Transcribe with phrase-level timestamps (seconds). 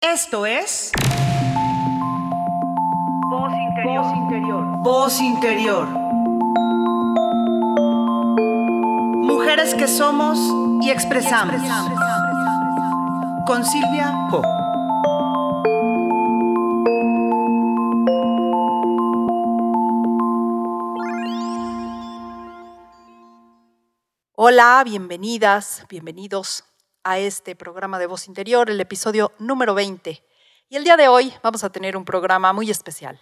[0.00, 0.92] Esto es...
[3.28, 3.84] Voz interior.
[3.84, 4.64] Voz interior.
[4.78, 5.88] Voz interior.
[9.26, 10.38] Mujeres que somos
[10.82, 11.60] y expresamos.
[13.44, 14.42] Con Silvia Ho.
[24.36, 26.62] Hola, bienvenidas, bienvenidos
[27.04, 30.22] a este programa de Voz Interior, el episodio número 20.
[30.68, 33.20] Y el día de hoy vamos a tener un programa muy especial.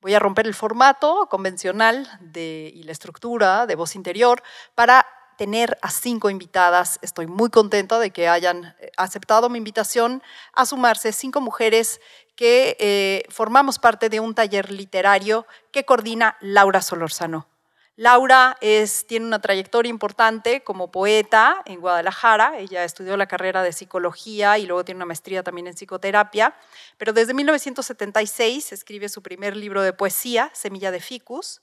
[0.00, 4.42] Voy a romper el formato convencional de, y la estructura de Voz Interior
[4.74, 5.06] para
[5.36, 6.98] tener a cinco invitadas.
[7.02, 12.00] Estoy muy contenta de que hayan eh, aceptado mi invitación a sumarse cinco mujeres
[12.36, 17.46] que eh, formamos parte de un taller literario que coordina Laura Solorzano.
[17.96, 18.56] Laura
[19.06, 22.58] tiene una trayectoria importante como poeta en Guadalajara.
[22.58, 26.54] Ella estudió la carrera de psicología y luego tiene una maestría también en psicoterapia.
[26.96, 31.60] Pero desde 1976 escribe su primer libro de poesía, Semilla de Ficus.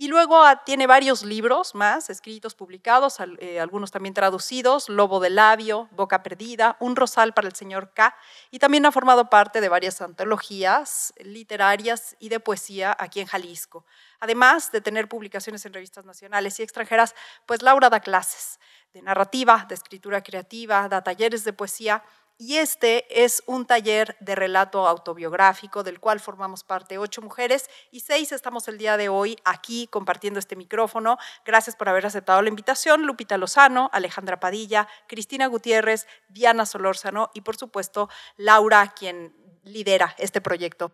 [0.00, 5.28] Y luego ah, tiene varios libros más escritos, publicados, eh, algunos también traducidos, Lobo de
[5.28, 8.16] Labio, Boca Perdida, Un Rosal para el Señor K,
[8.50, 13.84] y también ha formado parte de varias antologías literarias y de poesía aquí en Jalisco.
[14.20, 18.58] Además de tener publicaciones en revistas nacionales y extranjeras, pues Laura da clases
[18.94, 22.02] de narrativa, de escritura creativa, da talleres de poesía
[22.40, 28.00] y este es un taller de relato autobiográfico del cual formamos parte ocho mujeres y
[28.00, 31.18] seis estamos el día de hoy aquí compartiendo este micrófono.
[31.44, 33.02] Gracias por haber aceptado la invitación.
[33.02, 40.40] Lupita Lozano, Alejandra Padilla, Cristina Gutiérrez, Diana Solórzano y por supuesto Laura, quien lidera este
[40.40, 40.92] proyecto.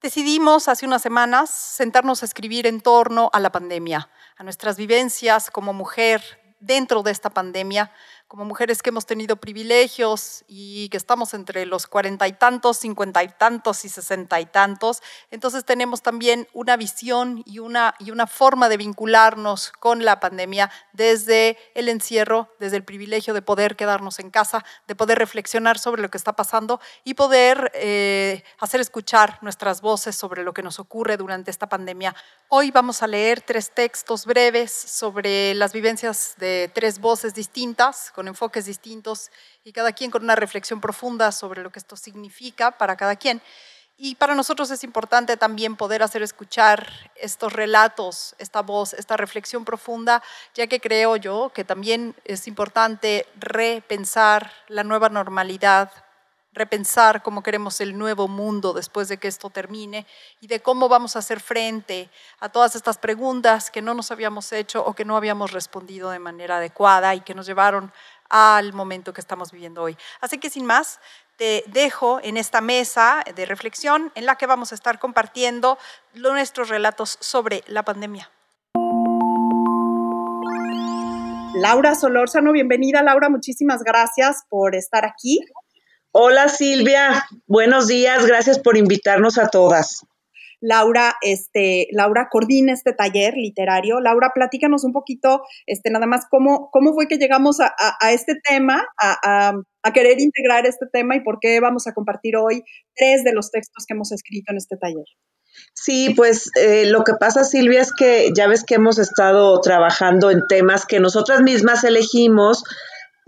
[0.00, 5.50] Decidimos hace unas semanas sentarnos a escribir en torno a la pandemia, a nuestras vivencias
[5.50, 6.22] como mujer
[6.60, 7.92] dentro de esta pandemia,
[8.28, 13.24] como mujeres que hemos tenido privilegios y que estamos entre los cuarenta y tantos, cincuenta
[13.24, 18.26] y tantos y sesenta y tantos, entonces tenemos también una visión y una, y una
[18.26, 24.18] forma de vincularnos con la pandemia desde el encierro, desde el privilegio de poder quedarnos
[24.18, 29.38] en casa, de poder reflexionar sobre lo que está pasando y poder eh, hacer escuchar
[29.40, 32.14] nuestras voces sobre lo que nos ocurre durante esta pandemia.
[32.48, 38.26] Hoy vamos a leer tres textos breves sobre las vivencias de tres voces distintas con
[38.26, 39.30] enfoques distintos
[39.62, 43.40] y cada quien con una reflexión profunda sobre lo que esto significa para cada quien.
[43.96, 49.64] Y para nosotros es importante también poder hacer escuchar estos relatos, esta voz, esta reflexión
[49.64, 50.20] profunda,
[50.52, 55.92] ya que creo yo que también es importante repensar la nueva normalidad,
[56.58, 60.06] repensar cómo queremos el nuevo mundo después de que esto termine
[60.40, 62.10] y de cómo vamos a hacer frente
[62.40, 66.18] a todas estas preguntas que no nos habíamos hecho o que no habíamos respondido de
[66.18, 67.92] manera adecuada y que nos llevaron
[68.28, 69.96] al momento que estamos viviendo hoy.
[70.20, 71.00] Así que sin más,
[71.36, 75.78] te dejo en esta mesa de reflexión en la que vamos a estar compartiendo
[76.14, 78.30] nuestros relatos sobre la pandemia.
[81.54, 85.40] Laura Solórzano, bienvenida Laura, muchísimas gracias por estar aquí.
[86.12, 90.06] Hola Silvia, buenos días, gracias por invitarnos a todas.
[90.58, 94.00] Laura, este, Laura coordina este taller literario.
[94.00, 97.74] Laura, platícanos un poquito, este, nada más cómo, cómo fue que llegamos a,
[98.10, 99.52] este tema, a,
[99.92, 102.62] querer integrar este tema y por qué vamos a compartir hoy
[102.94, 105.04] tres de los textos que hemos escrito en este taller.
[105.74, 110.30] Sí, pues eh, lo que pasa, Silvia, es que ya ves que hemos estado trabajando
[110.30, 112.64] en temas que nosotras mismas elegimos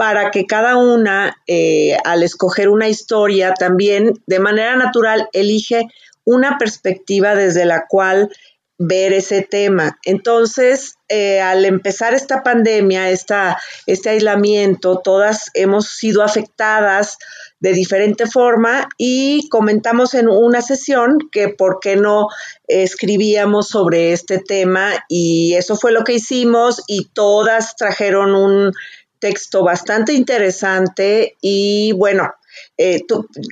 [0.01, 5.89] para que cada una, eh, al escoger una historia, también de manera natural elige
[6.25, 8.31] una perspectiva desde la cual
[8.79, 9.99] ver ese tema.
[10.07, 17.19] Entonces, eh, al empezar esta pandemia, esta, este aislamiento, todas hemos sido afectadas
[17.59, 22.29] de diferente forma y comentamos en una sesión que por qué no
[22.69, 28.73] escribíamos sobre este tema y eso fue lo que hicimos y todas trajeron un
[29.21, 32.33] texto bastante interesante y bueno,
[32.77, 33.03] eh,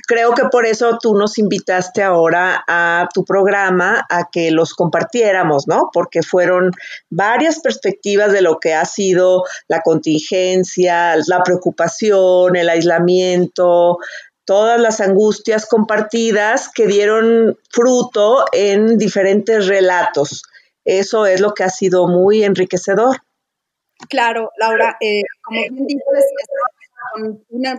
[0.07, 5.67] creo que por eso tú nos invitaste ahora a tu programa a que los compartiéramos,
[5.67, 5.89] ¿no?
[5.93, 6.71] Porque fueron
[7.09, 13.99] varias perspectivas de lo que ha sido la contingencia, la preocupación, el aislamiento,
[14.45, 20.43] todas las angustias compartidas que dieron fruto en diferentes relatos.
[20.85, 23.17] Eso es lo que ha sido muy enriquecedor.
[24.07, 26.03] Claro, Laura, eh, como bien dices,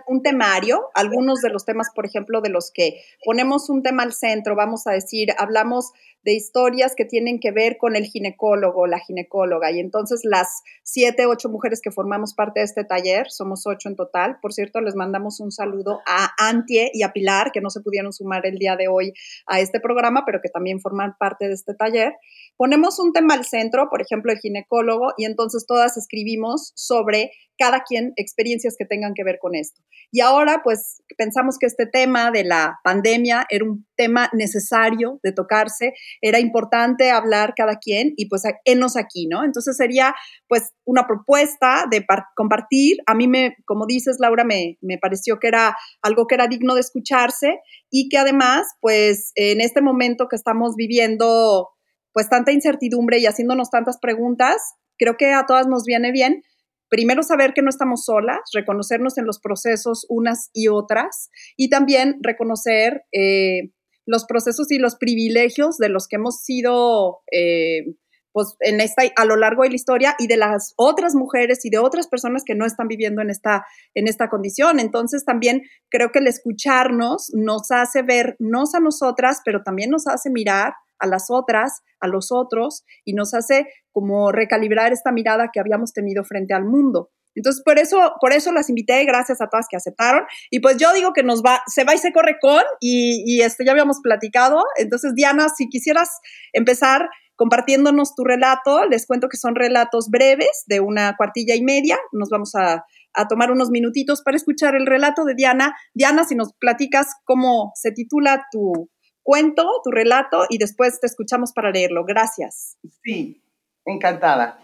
[0.06, 4.12] un temario, algunos de los temas, por ejemplo, de los que ponemos un tema al
[4.12, 5.92] centro, vamos a decir, hablamos
[6.22, 9.70] de historias que tienen que ver con el ginecólogo, la ginecóloga.
[9.70, 13.96] Y entonces las siete, ocho mujeres que formamos parte de este taller, somos ocho en
[13.96, 14.38] total.
[14.42, 18.12] Por cierto, les mandamos un saludo a Antie y a Pilar, que no se pudieron
[18.12, 19.14] sumar el día de hoy
[19.46, 22.14] a este programa, pero que también forman parte de este taller.
[22.56, 27.82] Ponemos un tema al centro, por ejemplo, el ginecólogo, y entonces todas escribimos sobre cada
[27.82, 29.82] quien experiencias que tengan que ver con esto.
[30.10, 35.32] Y ahora, pues, pensamos que este tema de la pandemia era un tema necesario de
[35.32, 35.92] tocarse,
[36.22, 39.44] era importante hablar cada quien y pues enos aquí, ¿no?
[39.44, 40.14] Entonces sería
[40.48, 42.02] pues una propuesta de
[42.34, 42.96] compartir.
[43.06, 46.74] A mí me, como dices, Laura, me, me pareció que era algo que era digno
[46.74, 47.60] de escucharse
[47.90, 51.68] y que además, pues, en este momento que estamos viviendo
[52.12, 54.56] pues tanta incertidumbre y haciéndonos tantas preguntas,
[54.98, 56.42] creo que a todas nos viene bien
[56.90, 62.18] primero saber que no estamos solas, reconocernos en los procesos unas y otras y también
[62.22, 63.70] reconocer eh,
[64.06, 67.94] los procesos y los privilegios de los que hemos sido eh,
[68.32, 71.70] pues en esta a lo largo de la historia y de las otras mujeres y
[71.70, 73.64] de otras personas que no están viviendo en esta
[73.94, 74.78] en esta condición.
[74.78, 80.30] Entonces también creo que el escucharnos nos hace vernos a nosotras, pero también nos hace
[80.30, 85.60] mirar a las otras, a los otros, y nos hace como recalibrar esta mirada que
[85.60, 87.10] habíamos tenido frente al mundo.
[87.34, 90.24] Entonces, por eso, por eso las invité, gracias a todas que aceptaron.
[90.50, 93.42] Y pues yo digo que nos va, se va y se corre con, y, y
[93.42, 94.64] este, ya habíamos platicado.
[94.76, 96.20] Entonces, Diana, si quisieras
[96.52, 101.98] empezar compartiéndonos tu relato, les cuento que son relatos breves, de una cuartilla y media.
[102.12, 105.74] Nos vamos a, a tomar unos minutitos para escuchar el relato de Diana.
[105.94, 108.90] Diana, si nos platicas cómo se titula tu,
[109.30, 112.04] cuento, tu relato y después te escuchamos para leerlo.
[112.04, 112.76] Gracias.
[113.04, 113.40] Sí,
[113.84, 114.58] encantada.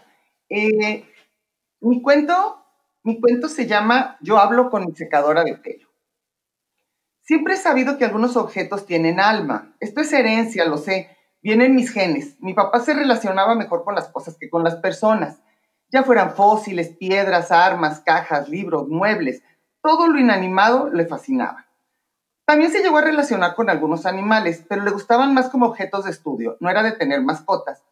[0.49, 1.05] Eh,
[1.79, 2.65] mi cuento,
[3.01, 5.87] mi cuento se llama Yo hablo con mi secadora de pelo.
[7.21, 9.73] Siempre he sabido que algunos objetos tienen alma.
[9.79, 11.15] Esto es herencia, lo sé.
[11.41, 12.35] Vienen mis genes.
[12.41, 15.39] Mi papá se relacionaba mejor con las cosas que con las personas.
[15.91, 19.41] Ya fueran fósiles, piedras, armas, cajas, libros, muebles,
[19.81, 21.66] todo lo inanimado le fascinaba.
[22.47, 26.11] También se llegó a relacionar con algunos animales, pero le gustaban más como objetos de
[26.11, 27.83] estudio, no era de tener mascotas.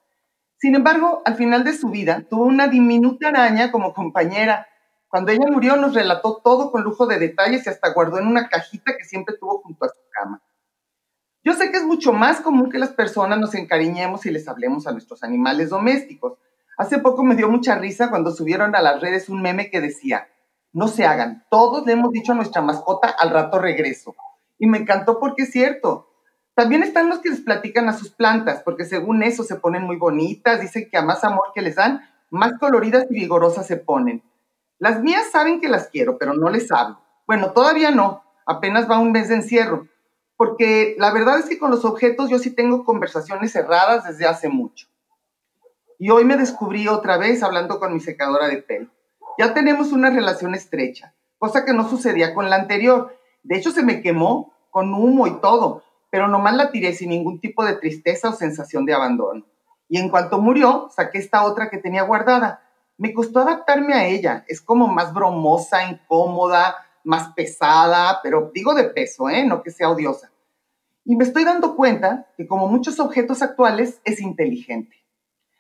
[0.56, 4.66] Sin embargo, al final de su vida, tuvo una diminuta araña como compañera.
[5.10, 8.48] Cuando ella murió, nos relató todo con lujo de detalles y hasta guardó en una
[8.48, 10.42] cajita que siempre tuvo junto a su cama.
[11.44, 14.88] Yo sé que es mucho más común que las personas nos encariñemos y les hablemos
[14.88, 16.38] a nuestros animales domésticos.
[16.78, 20.30] Hace poco me dio mucha risa cuando subieron a las redes un meme que decía,
[20.72, 24.16] no se hagan, todos le hemos dicho a nuestra mascota al rato regreso.
[24.58, 26.10] Y me encantó porque es cierto.
[26.56, 29.98] También están los que les platican a sus plantas, porque según eso se ponen muy
[29.98, 34.24] bonitas, dicen que a más amor que les dan, más coloridas y vigorosas se ponen.
[34.80, 37.02] Las mías saben que las quiero, pero no les hablo.
[37.28, 39.88] Bueno, todavía no, apenas va un mes de encierro,
[40.38, 44.50] porque la verdad es que con los objetos yo sí tengo conversaciones cerradas desde hace
[44.50, 44.88] mucho.
[45.98, 48.90] Y hoy me descubrí otra vez hablando con mi secadora de pelo.
[49.38, 53.15] Ya tenemos una relación estrecha, cosa que no sucedía con la anterior,
[53.46, 57.40] de hecho, se me quemó con humo y todo, pero nomás la tiré sin ningún
[57.40, 59.46] tipo de tristeza o sensación de abandono.
[59.88, 62.64] Y en cuanto murió, saqué esta otra que tenía guardada.
[62.98, 64.46] Me costó adaptarme a ella.
[64.48, 69.46] Es como más bromosa, incómoda, más pesada, pero digo de peso, ¿eh?
[69.46, 70.32] No que sea odiosa.
[71.04, 75.06] Y me estoy dando cuenta que como muchos objetos actuales, es inteligente.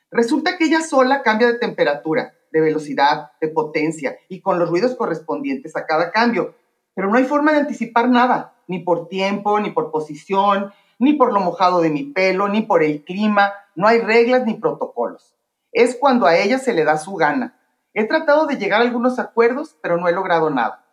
[0.09, 4.95] Resulta que ella sola cambia de temperatura, de velocidad, de potencia y con los ruidos
[4.95, 6.55] correspondientes a cada cambio
[6.95, 11.33] pero no hay forma de anticipar nada, ni por tiempo, ni por posición, ni por
[11.33, 15.35] lo mojado de mi pelo, ni por el clima, no hay reglas ni protocolos.
[15.71, 17.59] Es cuando a ella se le da su gana.
[17.93, 20.85] He tratado de llegar a algunos acuerdos, pero no he logrado nada.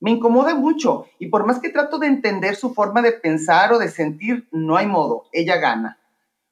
[0.00, 3.78] Me incomoda mucho y por más que trato de entender su forma de pensar o
[3.78, 5.98] de sentir, no hay modo, ella gana.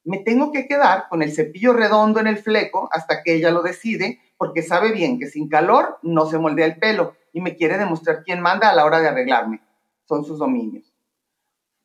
[0.04, 3.62] Me tengo que quedar con el cepillo redondo en el fleco hasta que ella lo
[3.62, 7.76] decide, porque sabe bien que sin calor no se moldea el pelo y me quiere
[7.76, 9.60] demostrar quién manda a la hora de arreglarme.
[10.08, 10.94] Son sus dominios.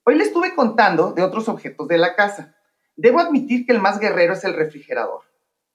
[0.05, 2.55] Hoy le estuve contando de otros objetos de la casa.
[2.95, 5.23] Debo admitir que el más guerrero es el refrigerador.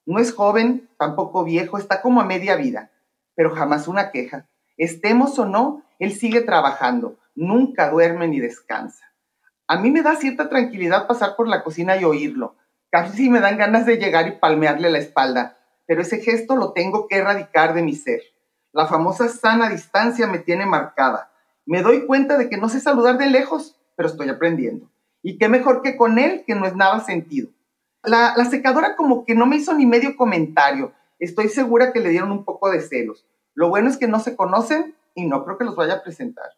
[0.07, 2.89] No es joven, tampoco viejo, está como a media vida,
[3.35, 4.49] pero jamás una queja.
[4.75, 9.05] Estemos o no, él sigue trabajando, nunca duerme ni descansa.
[9.67, 12.55] A mí me da cierta tranquilidad pasar por la cocina y oírlo.
[12.89, 15.59] Casi me dan ganas de llegar y palmearle la espalda,
[15.91, 18.21] pero ese gesto lo tengo que erradicar de mi ser.
[18.71, 21.33] La famosa sana distancia me tiene marcada.
[21.65, 24.89] Me doy cuenta de que no sé saludar de lejos, pero estoy aprendiendo.
[25.21, 27.49] Y qué mejor que con él, que no es nada sentido.
[28.03, 30.93] La, secadora como que no me hizo ni medio comentario.
[31.19, 33.27] Estoy segura que le dieron un poco de celos.
[33.53, 36.51] Lo bueno es que no se conocen, y no creo que los vaya a presentar.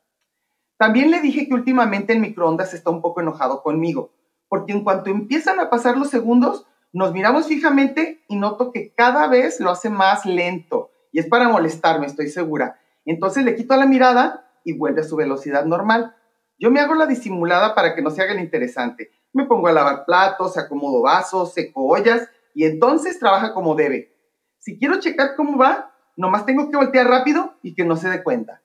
[0.77, 4.11] También le dije que últimamente el microondas está un poco enojado conmigo,
[4.47, 9.27] porque en cuanto empiezan a pasar los segundos, nos miramos fijamente y noto que cada
[9.27, 10.91] vez lo hace más lento.
[11.11, 12.79] Y es para molestarme, estoy segura.
[13.03, 16.15] Entonces le quito la mirada y vuelve a su velocidad normal.
[16.59, 19.09] Yo me hago la disimulada para que no se haga el interesante.
[19.33, 24.15] Me pongo a lavar platos, acomodo vasos, seco ollas y entonces trabaja como debe.
[24.59, 28.21] Si quiero checar cómo va, nomás tengo que voltear rápido y que no se dé
[28.21, 28.61] cuenta.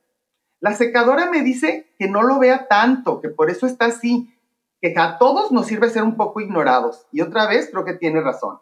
[0.60, 4.37] La secadora me dice que no lo vea tanto, que por eso está así,
[4.80, 7.06] que a todos nos sirve ser un poco ignorados.
[7.12, 8.60] Y otra vez creo que tiene razón.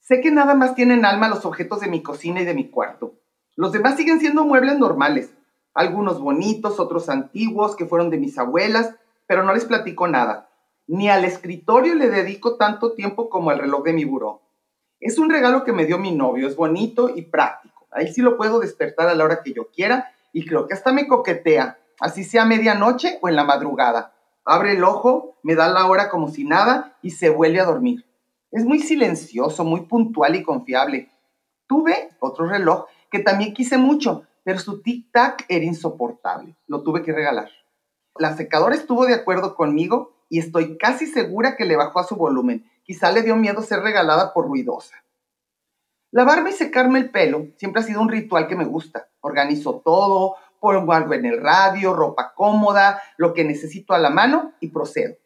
[0.00, 3.14] Sé que nada más tienen alma los objetos de mi cocina y de mi cuarto.
[3.56, 5.34] Los demás siguen siendo muebles normales,
[5.74, 8.94] algunos bonitos, otros antiguos que fueron de mis abuelas,
[9.26, 10.48] pero no les platico nada.
[10.86, 14.40] Ni al escritorio le dedico tanto tiempo como al reloj de mi buró.
[15.00, 17.86] Es un regalo que me dio mi novio, es bonito y práctico.
[17.90, 20.92] Ahí sí lo puedo despertar a la hora que yo quiera y creo que hasta
[20.92, 24.14] me coquetea, así sea medianoche o en la madrugada.
[24.44, 28.06] Abre el ojo, me da la hora como si nada y se vuelve a dormir.
[28.50, 31.10] Es muy silencioso, muy puntual y confiable.
[31.66, 36.56] Tuve otro reloj que también quise mucho, pero su tic-tac era insoportable.
[36.66, 37.50] Lo tuve que regalar.
[38.16, 42.16] La secadora estuvo de acuerdo conmigo y estoy casi segura que le bajó a su
[42.16, 42.70] volumen.
[42.84, 44.96] Quizá le dio miedo ser regalada por ruidosa.
[46.10, 49.08] Lavarme y secarme el pelo siempre ha sido un ritual que me gusta.
[49.20, 54.52] Organizo todo, pongo algo en el radio, ropa cómoda, lo que necesito a la mano
[54.60, 55.16] y procedo.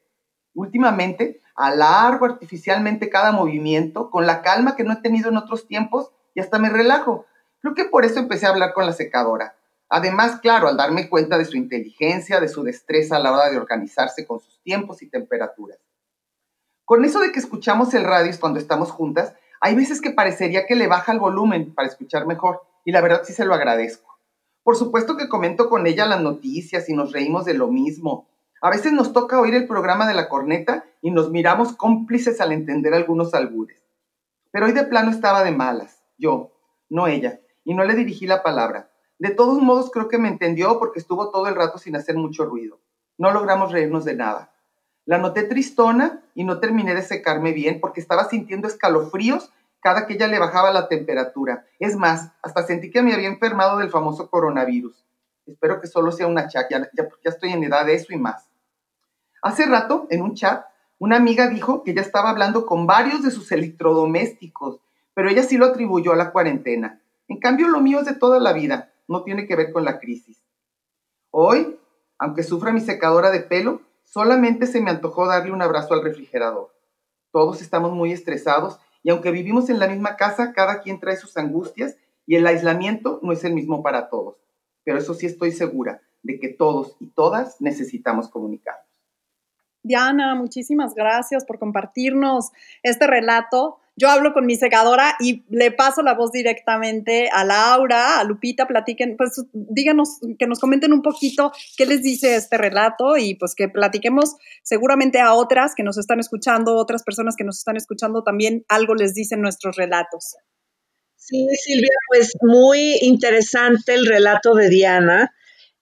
[0.55, 6.13] Últimamente, alargo artificialmente cada movimiento con la calma que no he tenido en otros tiempos
[6.35, 7.27] y hasta me relajo.
[7.61, 9.57] Creo que por eso empecé a hablar con la secadora.
[9.89, 13.59] Además, claro, al darme cuenta de su inteligencia, de su destreza a la hora de
[13.59, 15.79] organizarse con sus tiempos y temperaturas.
[16.85, 20.75] Con eso de que escuchamos el radio cuando estamos juntas, hay veces que parecería que
[20.75, 24.12] le baja el volumen para escuchar mejor y la verdad sí se lo agradezco.
[24.63, 28.29] Por supuesto que comento con ella las noticias y nos reímos de lo mismo.
[28.61, 32.53] A veces nos toca oír el programa de la corneta y nos miramos cómplices al
[32.53, 33.83] entender algunos albures.
[34.53, 36.53] Pero hoy de plano estaba de malas, yo,
[36.89, 38.93] no ella, y no le dirigí la palabra.
[39.19, 42.45] De todos modos creo que me entendió porque estuvo todo el rato sin hacer mucho
[42.45, 42.79] ruido.
[43.19, 44.53] No logramos reírnos de nada.
[45.05, 49.51] La noté tristona y no terminé de secarme bien porque estaba sintiendo escalofríos
[49.83, 51.67] cada que ella le bajaba la temperatura.
[51.79, 55.05] Es más, hasta sentí que me había enfermado del famoso coronavirus.
[55.47, 58.17] Espero que solo sea una chat, ya, ya, ya estoy en edad de eso y
[58.17, 58.49] más.
[59.43, 60.65] Hace rato, en un chat,
[60.99, 64.79] una amiga dijo que ya estaba hablando con varios de sus electrodomésticos,
[65.15, 67.01] pero ella sí lo atribuyó a la cuarentena.
[67.29, 69.99] En cambio, lo mío es de toda la vida, no tiene que ver con la
[69.99, 70.41] crisis.
[71.31, 71.79] Hoy,
[72.19, 76.71] aunque sufra mi secadora de pelo, Solamente se me antojó darle un abrazo al refrigerador.
[77.31, 81.37] Todos estamos muy estresados y aunque vivimos en la misma casa, cada quien trae sus
[81.37, 84.37] angustias y el aislamiento no es el mismo para todos.
[84.85, 88.87] Pero eso sí estoy segura de que todos y todas necesitamos comunicarnos.
[89.83, 92.53] Diana, muchísimas gracias por compartirnos
[92.85, 98.19] este relato yo hablo con mi secadora y le paso la voz directamente a Laura,
[98.19, 103.17] a Lupita, platiquen, pues díganos, que nos comenten un poquito qué les dice este relato
[103.19, 107.59] y pues que platiquemos seguramente a otras que nos están escuchando, otras personas que nos
[107.59, 110.37] están escuchando también algo les dicen nuestros relatos.
[111.17, 115.33] Sí, Silvia, pues muy interesante el relato de Diana.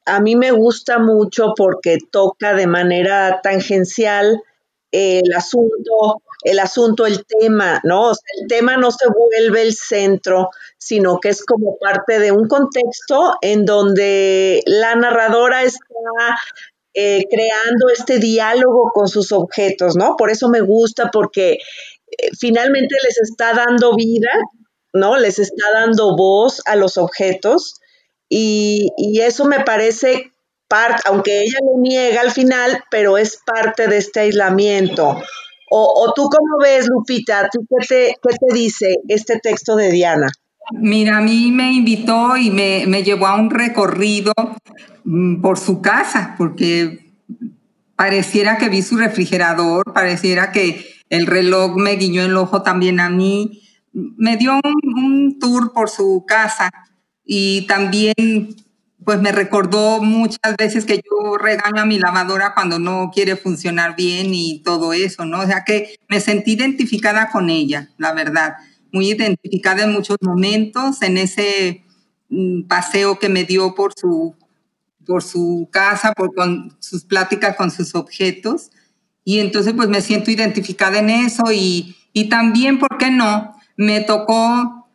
[0.05, 4.43] A mí me gusta mucho porque toca de manera tangencial
[4.91, 8.11] el asunto, el asunto, el tema, ¿no?
[8.11, 13.35] el tema no se vuelve el centro, sino que es como parte de un contexto
[13.43, 15.85] en donde la narradora está
[16.95, 20.17] eh, creando este diálogo con sus objetos, ¿no?
[20.17, 24.31] Por eso me gusta, porque eh, finalmente les está dando vida,
[24.93, 25.17] ¿no?
[25.17, 27.81] Les está dando voz a los objetos
[28.29, 30.33] y, y eso me parece
[31.05, 35.21] aunque ella lo niega al final, pero es parte de este aislamiento.
[35.73, 40.27] O, tú cómo ves, Lupita, qué, te, qué te dice este texto de Diana?
[40.73, 44.33] Mira, a mí me invitó y me, me llevó a un recorrido
[45.05, 47.13] mm, por su casa, porque
[47.95, 53.09] pareciera que vi su refrigerador, pareciera que el reloj me guiñó el ojo también a
[53.09, 53.63] mí.
[53.93, 56.71] Me dio un, un tour por su casa
[57.25, 58.15] y también
[59.05, 63.97] pues me recordó muchas veces que yo regaño a mi lavadora cuando no quiere funcionar
[63.97, 65.41] bien y todo eso, ¿no?
[65.41, 68.57] O sea que me sentí identificada con ella, la verdad,
[68.93, 71.85] muy identificada en muchos momentos, en ese
[72.29, 74.35] mm, paseo que me dio por su,
[75.07, 76.33] por su casa, por
[76.79, 78.71] sus pláticas con sus objetos.
[79.25, 83.55] Y entonces pues me siento identificada en eso y, y también, ¿por qué no?
[83.77, 84.89] Me tocó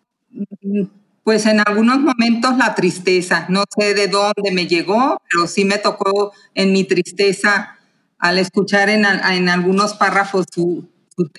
[0.61, 0.83] mm,
[1.25, 3.47] pues en algunos momentos la tristeza.
[3.49, 7.79] No sé de dónde me llegó, pero sí me tocó en mi tristeza
[8.19, 9.05] al escuchar en,
[9.49, 10.87] algunos párrafos su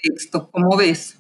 [0.02, 0.50] texto.
[0.50, 1.16] ¿Cómo ves?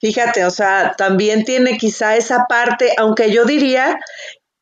[0.00, 3.98] Fíjate, o sea, también tiene quizá esa parte, aunque yo diría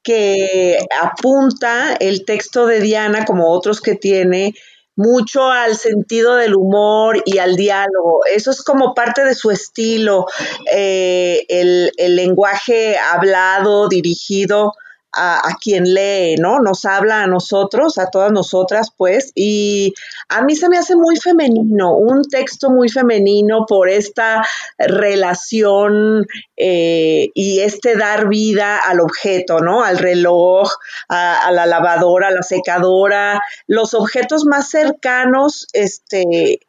[0.04, 4.54] que apunta el texto de Diana, como otros que tiene,
[4.96, 8.20] mucho al sentido del humor y al diálogo.
[8.34, 10.26] Eso es como parte de su estilo,
[10.72, 14.72] eh, el, el lenguaje hablado, dirigido
[15.16, 16.60] a, quien lee, ¿no?
[16.60, 19.94] Nos habla a nosotros, a todas nosotras, pues, y
[20.28, 24.44] a mí se me hace muy femenino, un texto muy femenino por esta
[24.78, 29.82] relación eh, y este dar vida al objeto, ¿no?
[29.82, 30.70] Al reloj,
[31.08, 36.60] a, a, la lavadora, a la secadora, los objetos más cercanos, este,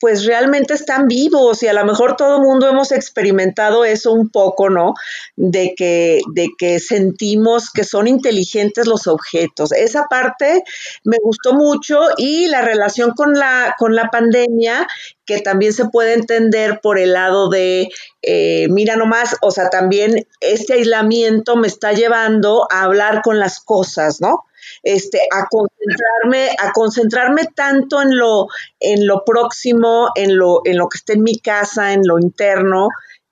[0.00, 4.70] pues realmente están vivos y a lo mejor todo mundo hemos experimentado eso un poco,
[4.70, 4.94] ¿no?
[5.36, 9.72] De que, de que sentimos que son inteligentes los objetos.
[9.72, 10.64] Esa parte
[11.04, 14.88] me gustó mucho y la relación con la, con la pandemia,
[15.26, 17.90] que también se puede entender por el lado de,
[18.22, 23.60] eh, mira nomás, o sea, también este aislamiento me está llevando a hablar con las
[23.60, 24.44] cosas, ¿no?
[24.82, 28.46] Este, a concentrarme, a concentrarme tanto en lo,
[28.78, 32.88] en lo próximo, en lo, en lo que está en mi casa, en lo interno,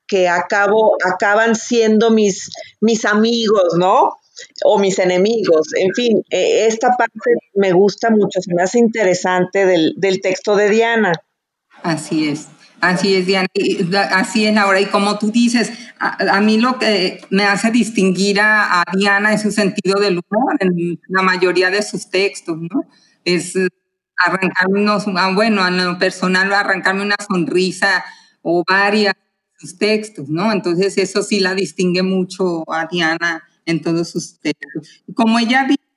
[0.06, 4.16] que acabo, acaban siendo mis, mis amigos, ¿no?
[4.64, 5.68] O mis enemigos.
[5.76, 7.18] En fin, eh, esta parte
[7.54, 11.12] me gusta mucho, se me hace interesante del, del texto de Diana.
[11.82, 12.48] Así es.
[12.80, 13.48] Así es, Diana.
[14.12, 14.80] Así es, Laura.
[14.80, 19.50] Y como tú dices, a, mí lo que me hace distinguir a, Diana es su
[19.50, 22.84] sentido del humor en la mayoría de sus textos, ¿no?
[23.24, 23.54] Es
[24.16, 28.04] arrancarme unos, ah, bueno, en lo personal, arrancarme una sonrisa
[28.42, 30.52] o varias de sus textos, ¿no?
[30.52, 35.02] Entonces, eso sí la distingue mucho a Diana en todos sus textos.
[35.14, 35.87] Como ella dice,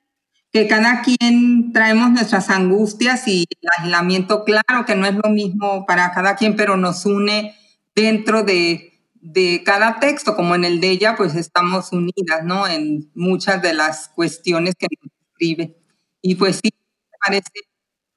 [0.52, 5.86] que cada quien traemos nuestras angustias y el aislamiento, claro que no es lo mismo
[5.86, 7.54] para cada quien, pero nos une
[7.94, 12.66] dentro de, de cada texto, como en el de ella, pues estamos unidas, ¿no?
[12.66, 15.76] En muchas de las cuestiones que nos escribe.
[16.20, 16.70] Y pues sí,
[17.10, 17.50] me parece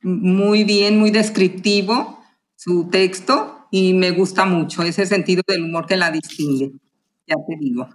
[0.01, 2.19] muy bien, muy descriptivo
[2.55, 6.71] su texto y me gusta mucho ese sentido del humor que la distingue,
[7.27, 7.87] ya te digo.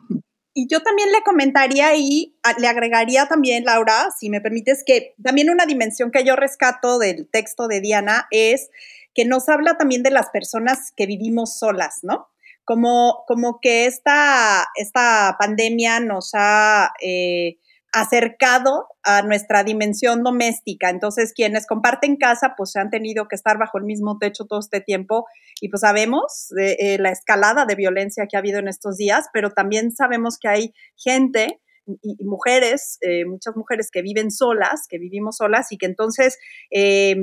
[0.60, 5.48] Y yo también le comentaría y le agregaría también, Laura, si me permites, que también
[5.48, 8.68] una dimensión que yo rescato del texto de Diana es
[9.14, 12.28] que nos habla también de las personas que vivimos solas, ¿no?
[12.66, 17.56] Como, como que esta, esta pandemia nos ha eh,
[17.92, 20.90] acercado a nuestra dimensión doméstica.
[20.90, 24.60] Entonces, quienes comparten casa, pues se han tenido que estar bajo el mismo techo todo
[24.60, 25.26] este tiempo
[25.60, 29.26] y pues sabemos de, eh, la escalada de violencia que ha habido en estos días,
[29.32, 31.60] pero también sabemos que hay gente
[32.02, 36.38] y, mujeres, eh, muchas mujeres que viven solas, que vivimos solas y que entonces
[36.70, 37.16] eh,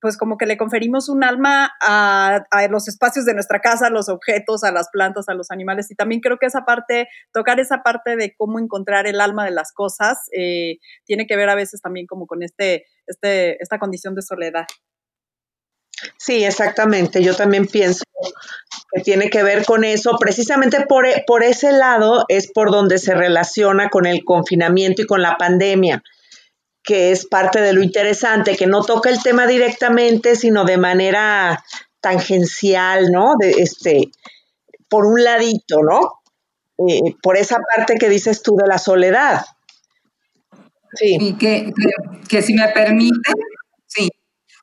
[0.00, 3.90] pues como que le conferimos un alma a, a, los espacios de nuestra casa, a
[3.90, 5.90] los objetos, a las plantas, a los animales.
[5.90, 9.52] Y también creo que esa parte, tocar esa parte de cómo encontrar el alma de
[9.52, 14.14] las cosas, eh, tiene que ver a veces también como con este, este, esta condición
[14.14, 14.66] de soledad.
[16.18, 17.22] Sí, exactamente.
[17.22, 18.04] Yo también pienso
[18.92, 20.16] que tiene que ver con eso.
[20.18, 25.22] Precisamente por, por ese lado es por donde se relaciona con el confinamiento y con
[25.22, 26.02] la pandemia
[26.86, 31.64] que es parte de lo interesante, que no toca el tema directamente, sino de manera
[32.00, 33.34] tangencial, ¿no?
[33.40, 34.08] De, este,
[34.88, 36.22] por un ladito, ¿no?
[36.88, 39.44] Eh, por esa parte que dices tú de la soledad.
[40.94, 41.18] Sí.
[41.20, 43.32] Y que, que, que, si me permite,
[43.86, 44.08] sí,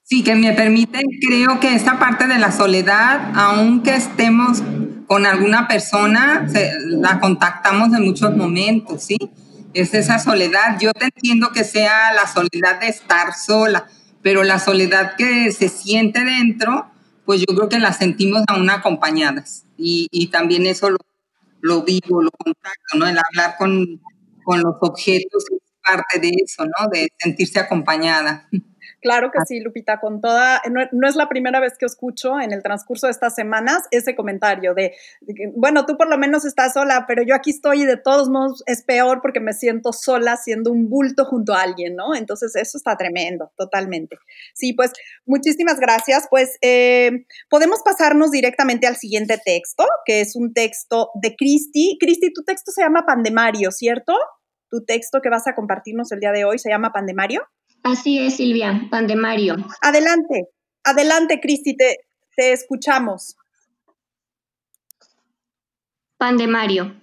[0.03, 4.63] sí, que me permite, creo que esta parte de la soledad, aunque estemos
[5.07, 9.17] con alguna persona, se, la contactamos en muchos momentos, ¿sí?
[9.73, 10.77] Es esa soledad.
[10.79, 13.87] Yo te entiendo que sea la soledad de estar sola,
[14.21, 16.91] pero la soledad que se siente dentro,
[17.25, 19.65] pues yo creo que la sentimos aún acompañadas.
[19.77, 20.97] Y, y también eso lo,
[21.61, 23.07] lo, vivo, lo contacto, ¿no?
[23.07, 24.01] El hablar con,
[24.43, 26.87] con los objetos es parte de eso, ¿no?
[26.91, 28.47] De sentirse acompañada.
[29.03, 32.53] Claro que sí, Lupita, con toda, no, no, es la primera vez que escucho en
[32.53, 34.93] el transcurso de estas semanas ese comentario de,
[35.55, 38.63] bueno, tú por lo menos estás sola, pero yo aquí estoy y de todos modos
[38.65, 42.15] es peor porque me siento sola siendo un bulto junto a alguien, ¿no?
[42.15, 44.17] Entonces eso está tremendo, totalmente.
[44.53, 44.93] Sí, pues
[45.25, 46.27] muchísimas gracias.
[46.29, 51.97] Pues eh, podemos pasarnos directamente al siguiente texto, que es un texto de Cristi.
[51.99, 54.15] Cristi, tu texto se llama Pandemario, ¿cierto?
[54.69, 57.41] Tu texto que vas a compartirnos el día de hoy se llama Pandemario.
[57.83, 59.57] Así es, Silvia, Pandemario.
[59.81, 60.47] Adelante,
[60.85, 61.97] adelante, Cristi, te,
[62.35, 63.35] te escuchamos.
[66.17, 66.95] Pandemario.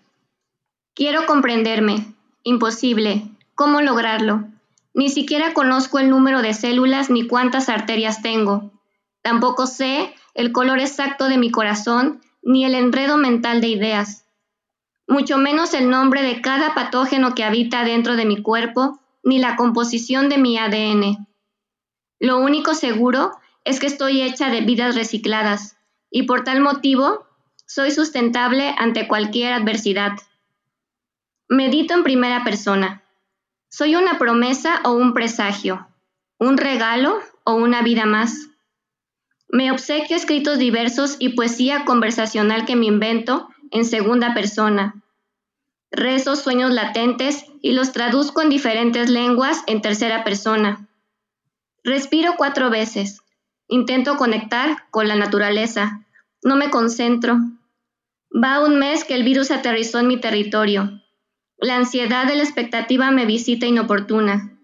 [0.94, 2.14] Quiero comprenderme.
[2.44, 3.22] Imposible.
[3.54, 4.48] ¿Cómo lograrlo?
[4.94, 8.72] Ni siquiera conozco el número de células ni cuántas arterias tengo.
[9.20, 14.24] Tampoco sé el color exacto de mi corazón ni el enredo mental de ideas.
[15.06, 19.56] Mucho menos el nombre de cada patógeno que habita dentro de mi cuerpo ni la
[19.56, 21.26] composición de mi ADN.
[22.18, 23.32] Lo único seguro
[23.64, 25.76] es que estoy hecha de vidas recicladas
[26.10, 27.26] y por tal motivo
[27.66, 30.12] soy sustentable ante cualquier adversidad.
[31.48, 33.02] Medito en primera persona.
[33.68, 35.86] ¿Soy una promesa o un presagio?
[36.38, 38.48] ¿Un regalo o una vida más?
[39.48, 44.94] Me obsequio escritos diversos y poesía conversacional que me invento en segunda persona.
[45.92, 50.88] Rezo sueños latentes y los traduzco en diferentes lenguas en tercera persona.
[51.82, 53.22] Respiro cuatro veces.
[53.66, 56.06] Intento conectar con la naturaleza.
[56.42, 57.38] No me concentro.
[58.32, 61.00] Va un mes que el virus aterrizó en mi territorio.
[61.58, 64.58] La ansiedad de la expectativa me visita inoportuna.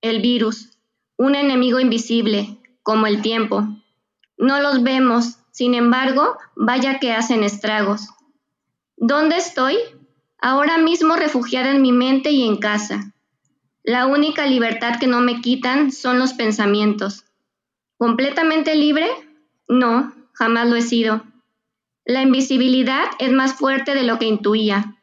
[0.00, 0.70] El virus,
[1.16, 3.68] un enemigo invisible, como el tiempo.
[4.38, 8.08] No los vemos, sin embargo, vaya que hacen estragos.
[8.96, 9.76] ¿Dónde estoy?
[10.44, 13.12] Ahora mismo refugiada en mi mente y en casa.
[13.84, 17.24] La única libertad que no me quitan son los pensamientos.
[17.96, 19.06] ¿Completamente libre?
[19.68, 21.22] No, jamás lo he sido.
[22.04, 24.96] La invisibilidad es más fuerte de lo que intuía.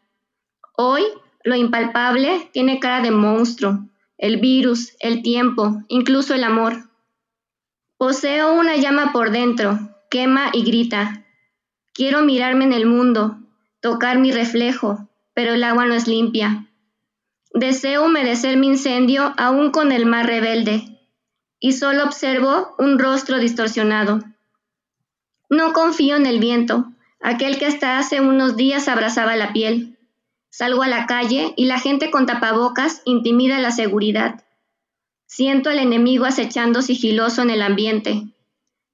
[0.76, 1.04] Hoy
[1.46, 6.90] lo impalpable tiene cara de monstruo, el virus, el tiempo, incluso el amor.
[7.96, 11.26] Poseo una llama por dentro, quema y grita.
[11.94, 13.38] Quiero mirarme en el mundo,
[13.80, 15.09] tocar mi reflejo,
[15.40, 16.66] pero el agua no es limpia.
[17.54, 21.00] Deseo humedecer mi incendio aún con el mar rebelde,
[21.62, 24.20] y solo observo un rostro distorsionado.
[25.50, 29.98] No confío en el viento, aquel que hasta hace unos días abrazaba la piel.
[30.50, 34.44] Salgo a la calle y la gente con tapabocas intimida la seguridad.
[35.26, 38.28] Siento al enemigo acechando sigiloso en el ambiente.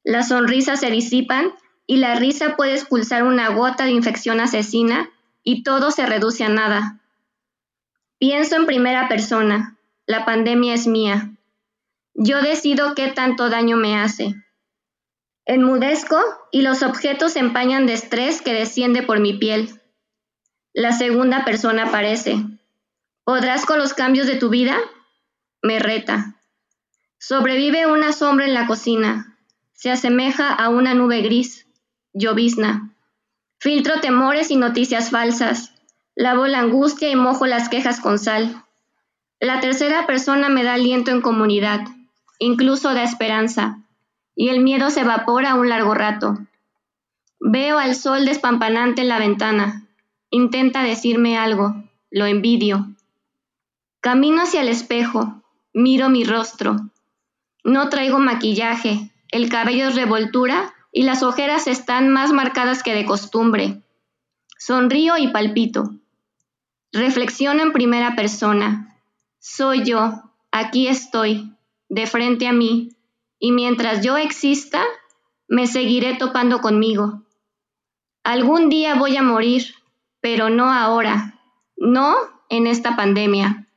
[0.04, 1.54] Las sonrisas se disipan
[1.88, 5.10] y la risa puede expulsar una gota de infección asesina
[5.46, 7.00] y todo se reduce a nada.
[8.18, 9.78] Pienso en primera persona.
[10.08, 11.32] La pandemia es mía.
[12.16, 14.36] Yo decido qué tanto daño me hace.
[15.46, 16.20] Enmudezco
[16.52, 19.80] y los objetos se empañan de estrés que desciende por mi piel.
[20.74, 22.44] La segunda persona aparece.
[23.24, 24.78] ¿Podrás con los cambios de tu vida?
[25.62, 26.36] Me reta.
[27.20, 29.38] Sobrevive una sombra en la cocina.
[29.74, 31.68] Se asemeja a una nube gris.
[32.14, 32.95] Llovizna.
[33.60, 35.74] Filtro temores y noticias falsas.
[36.16, 38.64] Lavo la angustia y mojo las quejas con sal.
[39.40, 41.82] La tercera persona me da aliento en comunidad,
[42.40, 43.80] incluso da esperanza,
[44.36, 46.38] y el miedo se evapora un largo rato.
[47.40, 49.88] Veo al sol despampanante en la ventana.
[50.30, 51.76] Intenta decirme algo,
[52.12, 52.88] lo envidio.
[54.00, 55.42] Camino hacia el espejo,
[55.74, 56.78] miro mi rostro.
[57.64, 63.06] No traigo maquillaje, el cabello es revoltura y las ojeras están más marcadas que de
[63.06, 63.82] costumbre.
[64.58, 65.94] Sonrío y palpito.
[66.94, 68.98] Reflexiono en primera persona.
[69.38, 71.54] Soy yo, aquí estoy,
[71.90, 72.96] de frente a mí,
[73.40, 74.86] y mientras yo exista,
[75.50, 77.24] me seguiré topando conmigo.
[78.24, 79.76] Algún día voy a morir,
[80.22, 81.42] pero no ahora,
[81.76, 82.16] no
[82.48, 83.68] en esta pandemia.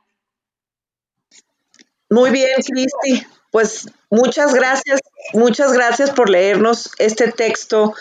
[2.09, 3.27] Muy bien, Cristi.
[3.51, 4.99] Pues muchas gracias,
[5.33, 7.93] muchas gracias por leernos este texto,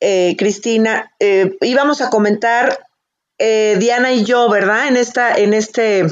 [0.00, 1.12] eh, Cristina.
[1.20, 2.86] Eh, íbamos a comentar
[3.38, 4.88] eh, Diana y yo, ¿verdad?
[4.88, 6.06] En esta, en este,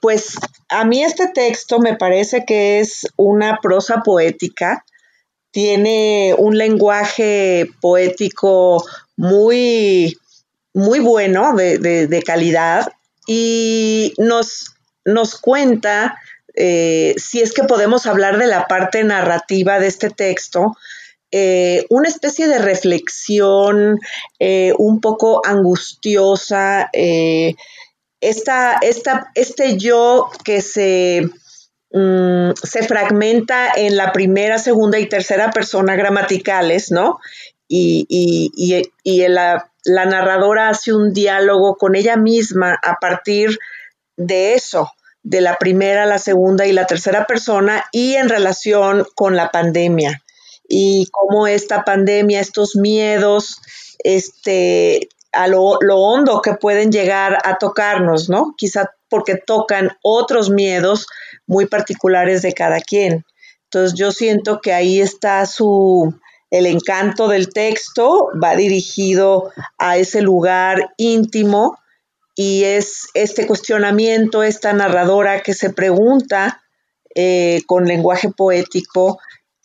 [0.00, 0.34] pues
[0.68, 4.84] a mí este texto me parece que es una prosa poética
[5.50, 8.84] tiene un lenguaje poético
[9.16, 10.16] muy,
[10.74, 12.86] muy bueno, de, calidad,
[13.26, 14.76] y nos,
[15.12, 16.18] nos cuenta,
[16.54, 20.76] eh, si es que podemos hablar de la parte narrativa de este texto,
[21.30, 23.98] eh, una especie de reflexión
[24.38, 26.90] eh, un poco angustiosa,
[28.20, 28.80] esta,
[29.34, 31.28] este yo que se
[31.90, 37.18] Mm, se fragmenta en la primera, segunda y tercera persona gramaticales, ¿no?
[37.66, 38.84] Y,
[39.28, 43.58] la, la, narradora hace un diálogo con ella misma a partir
[44.16, 44.90] de eso,
[45.28, 50.22] de la primera, la segunda y la tercera persona y en relación con la pandemia
[50.66, 53.60] y cómo esta pandemia, estos miedos,
[53.98, 58.54] este, a lo, lo, hondo que pueden llegar a tocarnos, ¿no?
[58.56, 61.06] Quizá porque tocan otros miedos
[61.46, 63.26] muy particulares de cada quien.
[63.64, 66.14] Entonces yo siento que ahí está su,
[66.50, 71.78] el encanto del texto va dirigido a ese lugar íntimo
[72.40, 76.62] y es este cuestionamiento, esta narradora que se pregunta
[77.16, 79.18] eh, con lenguaje poético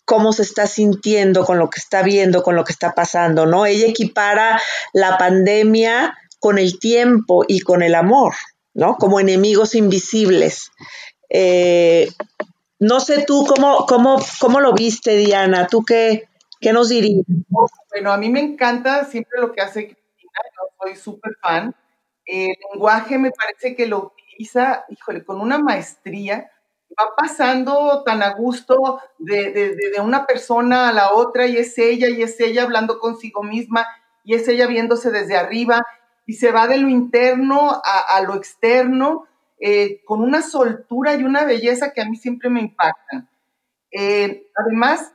[0.05, 3.67] cómo se está sintiendo con lo que está viendo, con lo que está pasando, ¿no?
[3.67, 4.59] Ella equipara
[4.91, 8.33] la pandemia con el tiempo y con el amor,
[8.73, 8.95] ¿no?
[8.95, 10.71] Como enemigos invisibles.
[11.29, 12.09] Eh,
[12.79, 16.27] no sé tú cómo, cómo, cómo lo viste, Diana, tú qué,
[16.59, 17.23] ¿Qué nos dirías?
[17.91, 21.75] Bueno, a mí me encanta siempre lo que hace Cristina, yo soy súper fan.
[22.25, 26.49] El lenguaje me parece que lo utiliza, híjole, con una maestría.
[26.99, 31.75] Va pasando tan a gusto de, de, de, una persona a la otra y es
[31.79, 33.87] ella y es ella hablando consigo misma
[34.23, 35.81] y es ella viéndose desde arriba
[36.27, 39.25] y se va de lo interno a, a lo externo
[39.65, 43.29] eh, con una soltura y una belleza que a mí siempre me impactan.
[43.91, 45.13] Eh, además,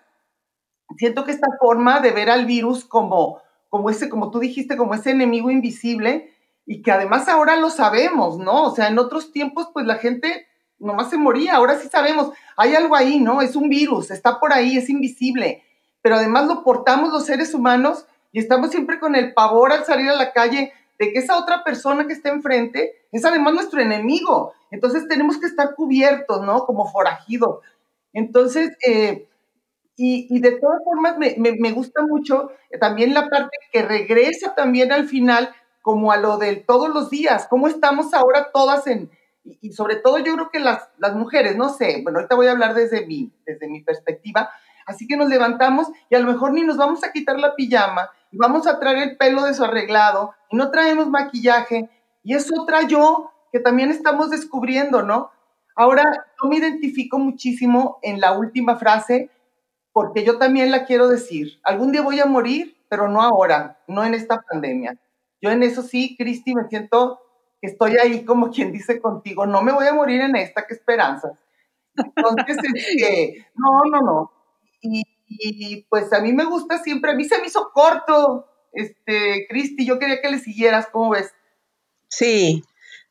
[0.97, 4.95] siento que esta forma de ver al virus como, como ese, como tú dijiste, como
[4.95, 6.33] ese enemigo invisible,
[6.71, 8.65] y que además ahora lo sabemos, ¿no?
[8.65, 10.47] O sea, en otros tiempos, pues la gente
[10.79, 13.41] nomás se moría, ahora sí sabemos, hay algo ahí, ¿no?
[13.41, 15.65] Es un virus, está por ahí, es invisible,
[16.03, 20.11] pero además lo portamos los seres humanos y estamos siempre con el pavor al salir
[20.11, 24.53] a la calle de que esa otra persona que está enfrente es además nuestro enemigo.
[24.71, 26.67] Entonces tenemos que estar cubiertos, ¿no?
[26.67, 27.61] Como forajidos.
[28.13, 29.27] Entonces, eh,
[29.97, 35.09] y, de todas formas, me, me, gusta mucho también la parte que regresa también al
[35.09, 39.11] final, como a lo de todos los días, cómo estamos ahora todas en,
[39.45, 42.53] y, sobre todo yo creo que las, las mujeres, no sé, bueno, ahorita voy a
[42.53, 44.51] hablar desde mi, desde mi perspectiva,
[44.87, 48.11] así que nos levantamos y a lo mejor ni nos vamos a quitar la pijama
[48.31, 51.89] y vamos a traer el pelo desarreglado y no traemos maquillaje
[52.23, 55.31] y es otra yo que también estamos descubriendo, ¿no?
[55.75, 59.31] Ahora, yo me identifico muchísimo en la última frase,
[59.93, 61.61] porque yo también la quiero decir.
[61.63, 64.99] Algún día voy a morir, pero no ahora, no en esta pandemia.
[65.41, 67.21] Yo en eso sí, Cristi, me siento
[67.61, 70.75] que estoy ahí como quien dice contigo, no me voy a morir en esta, qué
[70.75, 71.39] esperanza.
[71.97, 74.33] Entonces, este, no, no, no.
[74.81, 79.47] Y, y, pues a mí me gusta siempre, a mí se me hizo corto, este,
[79.49, 81.35] Cristi, yo quería que le siguieras, ¿cómo ves?
[82.09, 82.65] Sí,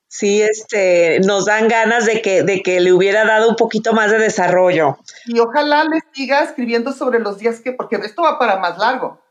[0.07, 4.11] sí, este, nos dan ganas de que, de que le hubiera dado un poquito más
[4.11, 4.97] de desarrollo.
[5.25, 9.21] Y ojalá le siga escribiendo sobre los días que, porque esto va para más largo.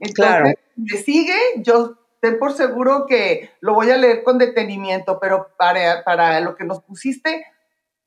[0.00, 0.50] Entonces, claro.
[0.76, 6.04] le sigue, yo ten por seguro que lo voy a leer con detenimiento, pero para,
[6.04, 7.44] para lo que nos pusiste,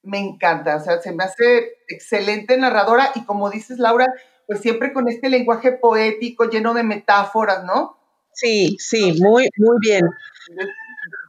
[0.02, 0.78] me encanta.
[0.78, 4.08] O sea, se me hace excelente narradora y como dices, Laura,
[4.48, 7.98] pues siempre con este lenguaje poético lleno de metáforas, ¿no?
[8.34, 10.06] Sí, sí, muy, muy bien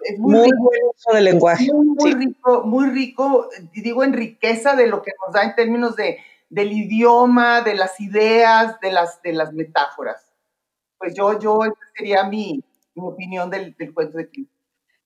[0.03, 1.69] es muy, muy rico, del lenguaje.
[1.73, 5.97] Muy, rico, muy rico, y digo en riqueza de lo que nos da en términos
[5.97, 6.19] de,
[6.49, 10.33] del idioma, de las ideas, de las, de las metáforas.
[10.99, 12.63] Pues yo, yo, esa sería mi,
[12.97, 14.53] mi opinión del, cuento de Cristi.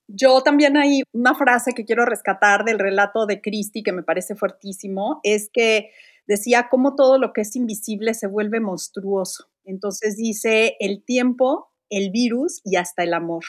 [0.07, 4.35] Yo también hay una frase que quiero rescatar del relato de Cristi que me parece
[4.35, 5.91] fuertísimo, es que
[6.27, 9.49] decía cómo todo lo que es invisible se vuelve monstruoso.
[9.63, 13.43] Entonces dice el tiempo, el virus y hasta el amor.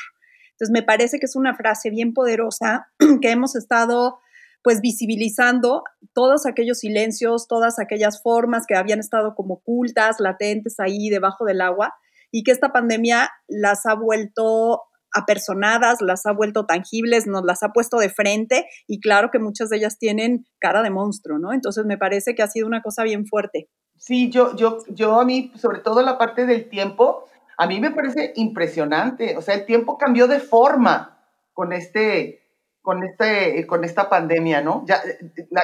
[0.52, 2.86] Entonces, me parece que es una frase bien poderosa
[3.20, 4.18] que hemos estado
[4.62, 11.08] pues visibilizando todos aquellos silencios, todas aquellas formas que habían estado como ocultas, latentes ahí
[11.08, 11.92] debajo del agua
[12.32, 14.82] y que esta pandemia las ha vuelto
[15.14, 19.68] apersonadas, las ha vuelto tangibles, nos las ha puesto de frente y claro que muchas
[19.68, 21.52] de ellas tienen cara de monstruo, ¿no?
[21.52, 23.68] Entonces me parece que ha sido una cosa bien fuerte.
[23.98, 27.90] Sí, yo, yo, yo a mí, sobre todo la parte del tiempo, a mí me
[27.90, 29.36] parece impresionante.
[29.36, 32.42] O sea, el tiempo cambió de forma con este,
[32.80, 34.84] con este, con esta pandemia, ¿no?
[34.86, 35.00] Ya,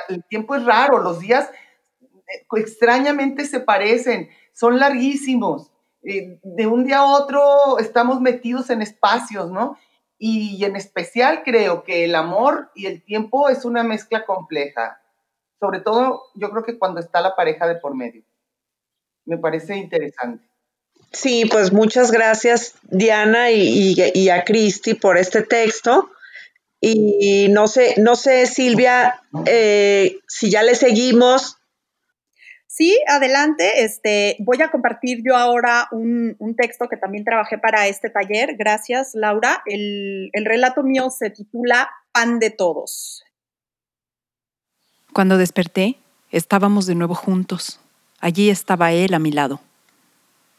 [0.09, 1.51] el tiempo es raro, los días
[2.01, 5.73] eh, extrañamente se parecen, son larguísimos.
[6.03, 9.77] Eh, de un día a otro estamos metidos en espacios, ¿no?
[10.19, 15.01] Y en especial creo que el amor y el tiempo es una mezcla compleja.
[15.61, 18.23] Sobre todo, yo creo que cuando está la pareja de por medio.
[19.25, 20.49] Me parece interesante.
[21.13, 26.11] Sí, pues muchas gracias Diana y, a Cristi por este texto.
[26.81, 31.58] Y no sé, no sé, Silvia, eh, si ya le seguimos.
[32.71, 33.83] Sí, adelante.
[33.83, 38.57] Este, voy a compartir yo ahora un, texto que también trabajé para este taller.
[38.57, 39.63] Gracias, Laura.
[39.65, 43.25] El, el relato mío se titula Pan de Todos.
[45.15, 45.97] Cuando desperté,
[46.31, 47.81] estábamos de nuevo juntos.
[48.21, 49.61] Allí estaba él a mi lado.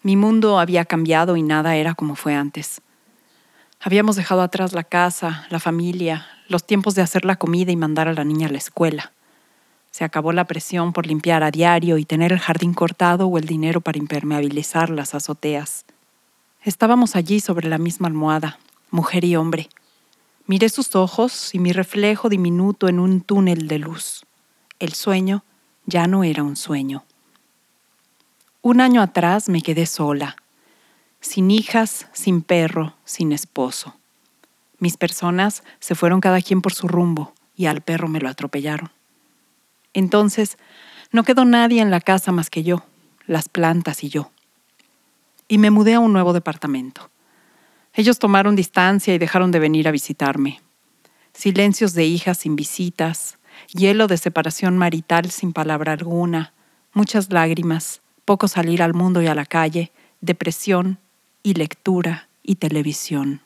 [0.01, 2.81] Mi mundo había cambiado y nada era como fue antes.
[3.79, 8.07] Habíamos dejado atrás la casa, la familia, los tiempos de hacer la comida y mandar
[8.07, 9.13] a la niña a la escuela.
[9.91, 13.45] Se acabó la presión por limpiar a diario y tener el jardín cortado o el
[13.45, 15.85] dinero para impermeabilizar las azoteas.
[16.63, 18.59] Estábamos allí sobre la misma almohada,
[18.91, 19.69] mujer y hombre.
[20.45, 24.25] Miré sus ojos y mi reflejo diminuto en un túnel de luz.
[24.79, 25.43] El sueño
[25.85, 27.03] ya no era un sueño.
[28.61, 30.35] Un año atrás me quedé sola,
[31.21, 33.95] sin hijas, sin perro, sin esposo.
[34.79, 38.91] Mis personas se fueron cada quien por su rumbo y al perro me lo atropellaron.
[39.93, 40.57] Entonces,
[41.11, 42.83] no quedó nadie en la casa más que yo,
[43.25, 44.31] las plantas y yo
[45.49, 47.09] y me mudé a un nuevo departamento.
[47.93, 50.61] Ellos tomaron distancia y dejaron de venir a visitarme.
[51.33, 53.37] Silencios de hijas sin visitas,
[53.73, 56.53] hielo de separación marital sin palabra alguna,
[56.93, 60.99] muchas lágrimas, poco salir al mundo y a la calle, depresión
[61.41, 63.41] y lectura y televisión.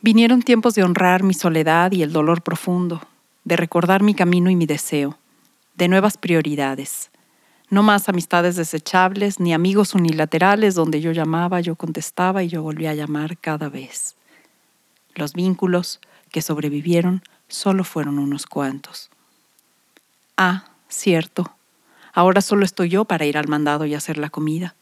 [0.00, 3.02] Vinieron tiempos de honrar mi soledad y el dolor profundo,
[3.46, 5.16] de recordar mi camino y mi deseo,
[5.76, 7.10] de nuevas prioridades,
[7.70, 12.90] no más amistades desechables ni amigos unilaterales donde yo llamaba, yo contestaba y yo volvía
[12.90, 14.16] a llamar cada vez.
[15.14, 16.00] Los vínculos
[16.32, 19.10] que sobrevivieron solo fueron unos cuantos.
[20.36, 21.56] Ah, cierto.
[22.12, 24.74] Ahora solo estoy yo para ir al mandado y hacer la comida.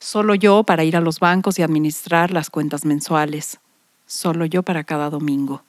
[0.00, 3.60] Solo yo para ir a los bancos y administrar las cuentas mensuales.
[4.06, 5.62] Solo yo para cada domingo.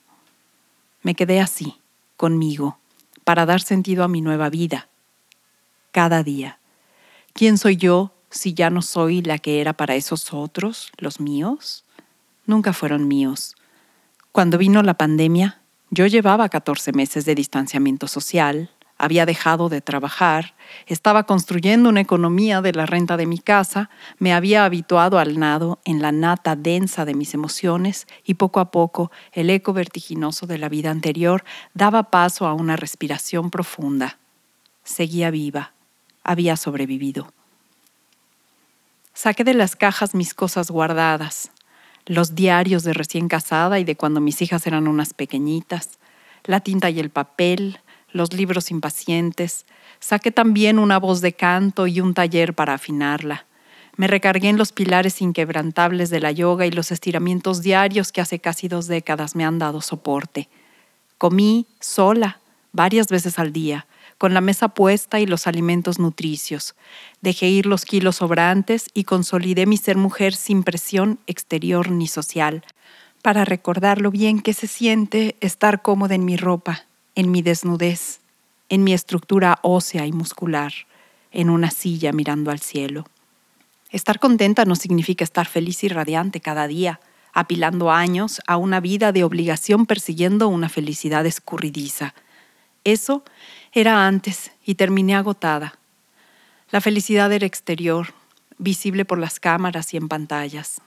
[1.02, 1.76] Me quedé así,
[2.16, 2.78] conmigo,
[3.24, 4.88] para dar sentido a mi nueva vida
[5.92, 6.58] cada día.
[7.32, 11.84] ¿Quién soy yo si ya no soy la que era para esos otros, los míos?
[12.46, 13.54] Nunca fueron míos.
[14.32, 18.70] Cuando vino la pandemia, yo llevaba 14 meses de distanciamiento social,
[19.04, 20.54] había dejado de trabajar,
[20.86, 25.78] estaba construyendo una economía de la renta de mi casa, me había habituado al nado
[25.84, 30.58] en la nata densa de mis emociones y poco a poco el eco vertiginoso de
[30.58, 34.18] la vida anterior daba paso a una respiración profunda.
[34.82, 35.72] Seguía viva,
[36.22, 37.32] había sobrevivido.
[39.12, 41.50] Saqué de las cajas mis cosas guardadas,
[42.06, 45.98] los diarios de recién casada y de cuando mis hijas eran unas pequeñitas,
[46.44, 47.80] la tinta y el papel,
[48.14, 49.66] los libros impacientes.
[50.00, 53.44] Saqué también una voz de canto y un taller para afinarla.
[53.96, 58.38] Me recargué en los pilares inquebrantables de la yoga y los estiramientos diarios que hace
[58.38, 60.48] casi dos décadas me han dado soporte.
[61.18, 62.40] Comí sola,
[62.72, 63.86] varias veces al día,
[64.18, 66.74] con la mesa puesta y los alimentos nutricios.
[67.20, 72.64] Dejé ir los kilos sobrantes y consolidé mi ser mujer sin presión exterior ni social,
[73.22, 78.20] para recordar lo bien que se siente estar cómoda en mi ropa, en mi desnudez,
[78.68, 80.72] en mi estructura ósea y muscular,
[81.32, 83.06] en una silla mirando al cielo.
[83.90, 87.00] Estar contenta no significa estar feliz y radiante cada día,
[87.32, 92.14] apilando años a una vida de obligación persiguiendo una felicidad escurridiza.
[92.84, 93.24] Eso
[93.72, 95.78] era antes y terminé agotada.
[96.70, 98.14] La felicidad era exterior,
[98.58, 100.80] visible por las cámaras y en pantallas.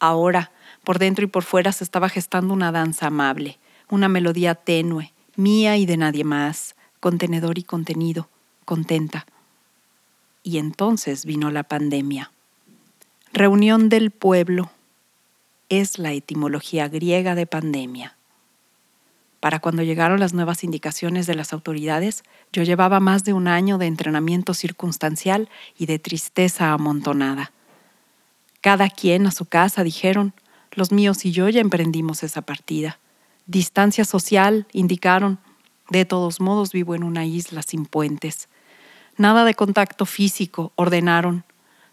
[0.00, 0.52] Ahora,
[0.84, 5.76] por dentro y por fuera se estaba gestando una danza amable, una melodía tenue, mía
[5.76, 8.28] y de nadie más, contenedor y contenido,
[8.64, 9.24] contenta.
[10.42, 12.32] Y entonces vino la pandemia.
[13.32, 14.70] Reunión del pueblo
[15.68, 18.16] es la etimología griega de pandemia.
[19.38, 23.78] Para cuando llegaron las nuevas indicaciones de las autoridades, yo llevaba más de un año
[23.78, 25.48] de entrenamiento circunstancial
[25.78, 27.52] y de tristeza amontonada.
[28.60, 30.32] Cada quien a su casa, dijeron,
[30.72, 32.98] los míos y yo ya emprendimos esa partida.
[33.48, 35.38] Distancia social, indicaron,
[35.88, 38.46] de todos modos vivo en una isla sin puentes.
[39.16, 41.44] Nada de contacto físico, ordenaron.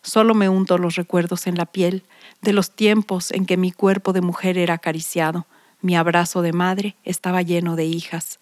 [0.02, 2.04] Solo me unto los recuerdos en la piel
[2.42, 5.48] de los tiempos en que mi cuerpo de mujer era acariciado,
[5.80, 8.40] mi abrazo de madre estaba lleno de hijas.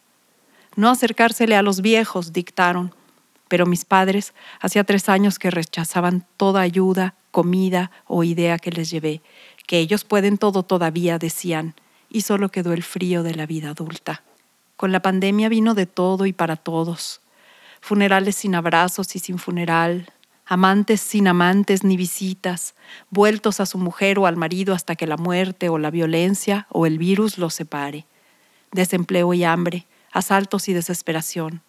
[0.75, 2.95] No acercársele a los viejos, dictaron,
[3.47, 8.89] pero mis padres hacía tres años que rechazaban toda ayuda, comida o idea que les
[8.89, 9.21] llevé,
[9.67, 11.75] que ellos pueden todo todavía, decían,
[12.13, 14.23] y solo quedó el frío de la vida adulta.
[14.77, 17.19] Con la pandemia vino de todo y para todos.
[17.81, 20.13] Funerales sin abrazos y sin funeral,
[20.45, 22.75] amantes sin amantes ni visitas,
[23.09, 26.85] vueltos a su mujer o al marido hasta que la muerte o la violencia o
[26.85, 28.05] el virus los separe,
[28.71, 31.63] desempleo y hambre, asaltos y desesperación,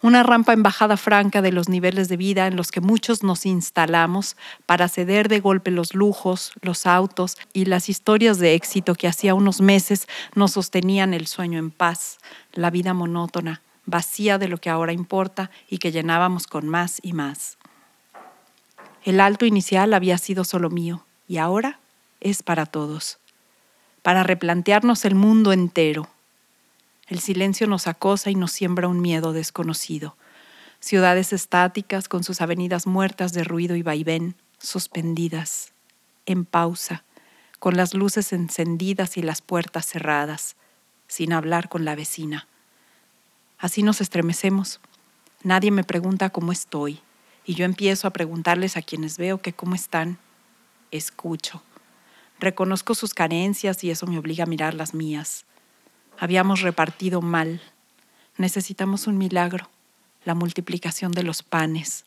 [0.00, 3.46] una rampa en bajada franca de los niveles de vida en los que muchos nos
[3.46, 9.08] instalamos para ceder de golpe los lujos, los autos y las historias de éxito que
[9.08, 12.18] hacía unos meses nos sostenían el sueño en paz,
[12.52, 17.12] la vida monótona, vacía de lo que ahora importa y que llenábamos con más y
[17.12, 17.58] más.
[19.04, 21.80] El alto inicial había sido solo mío y ahora
[22.20, 23.18] es para todos,
[24.02, 26.08] para replantearnos el mundo entero.
[27.08, 30.16] El silencio nos acosa y nos siembra un miedo desconocido.
[30.78, 35.72] Ciudades estáticas con sus avenidas muertas de ruido y vaivén, suspendidas,
[36.26, 37.04] en pausa,
[37.58, 40.56] con las luces encendidas y las puertas cerradas,
[41.08, 42.46] sin hablar con la vecina.
[43.58, 44.78] Así nos estremecemos.
[45.42, 47.00] Nadie me pregunta cómo estoy,
[47.44, 50.18] y yo empiezo a preguntarles a quienes veo que cómo están.
[50.90, 51.62] Escucho.
[52.38, 55.46] Reconozco sus carencias y eso me obliga a mirar las mías.
[56.20, 57.62] Habíamos repartido mal.
[58.36, 59.68] Necesitamos un milagro,
[60.24, 62.04] la multiplicación de los panes,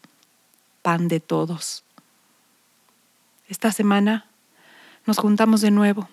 [0.82, 1.86] pan de todos.
[3.48, 4.26] Esta semana
[5.06, 6.10] nos juntamos de nuevo.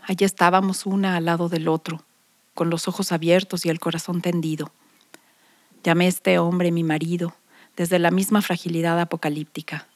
[0.00, 2.02] Allí estábamos una al lado del otro,
[2.54, 4.72] con los ojos abiertos y el corazón tendido.
[5.84, 7.34] Llamé a este hombre mi marido,
[7.76, 9.86] desde la misma fragilidad apocalíptica.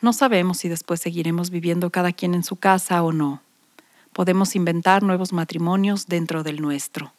[0.00, 3.42] No sabemos si después seguiremos viviendo cada quien en su casa o no.
[4.12, 7.12] Podemos inventar nuevos matrimonios dentro del nuestro.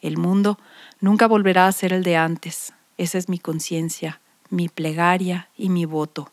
[0.00, 0.58] El mundo
[1.00, 2.72] nunca volverá a ser el de antes.
[2.98, 6.30] Esa es mi conciencia, mi plegaria y mi voto.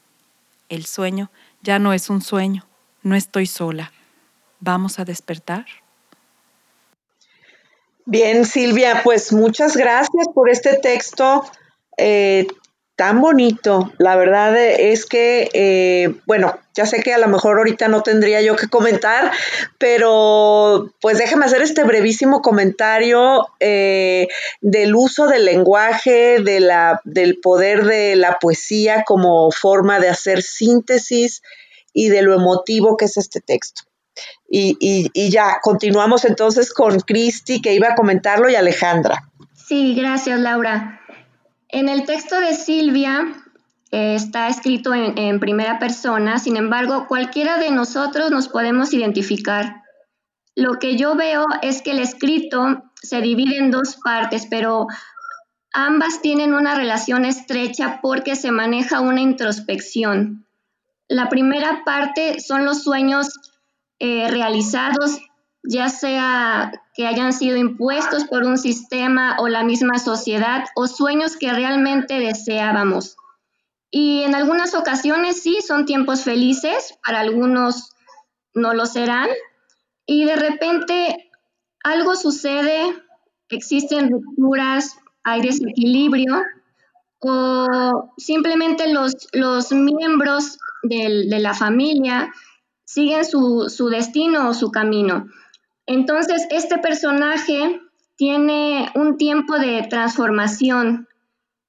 [0.69, 1.29] El sueño
[1.61, 2.65] ya no es un sueño.
[3.03, 3.91] No estoy sola.
[4.59, 5.65] ¿Vamos a despertar?
[8.05, 11.43] Bien, Silvia, pues muchas gracias por este texto
[11.97, 12.47] eh,
[12.97, 13.93] tan bonito.
[13.99, 18.41] La verdad es que, eh, bueno, ya sé que a lo mejor ahorita no tendría
[18.41, 19.31] yo que comentar,
[19.77, 24.27] pero pues déjame hacer este brevísimo comentario eh,
[24.61, 30.41] del uso del lenguaje, de la, del poder de la poesía como forma de hacer
[30.41, 31.43] síntesis
[31.93, 33.83] y de lo emotivo que es este texto.
[34.49, 39.29] Y, y ya, continuamos entonces con Cristi, que iba a comentarlo, y Alejandra.
[39.53, 41.01] Sí, gracias, Laura.
[41.69, 43.33] En el texto de Silvia
[43.91, 49.83] eh, está escrito en, primera persona, sin embargo, cualquiera de nosotros nos podemos identificar.
[50.55, 54.87] Lo que yo veo es que el escrito se divide en dos partes, pero
[55.73, 60.47] ambas tienen una relación estrecha porque se maneja una introspección.
[61.07, 63.29] La primera parte son los sueños
[63.99, 65.19] eh, realizados
[65.67, 71.37] ya sea que hayan sido impuestos por un sistema o la misma sociedad o sueños
[71.37, 73.17] que realmente deseábamos.
[73.91, 77.91] Y en algunas ocasiones sí son tiempos felices, para algunos
[78.55, 79.29] no lo serán,
[80.07, 81.29] y de repente
[81.83, 82.91] algo sucede,
[83.49, 86.41] existen rupturas, hay desequilibrio,
[87.19, 92.33] o simplemente los, los miembros de la familia
[92.85, 95.27] siguen su, su destino o su camino.
[95.87, 97.81] Entonces, este personaje
[98.17, 101.07] tiene un tiempo de transformación.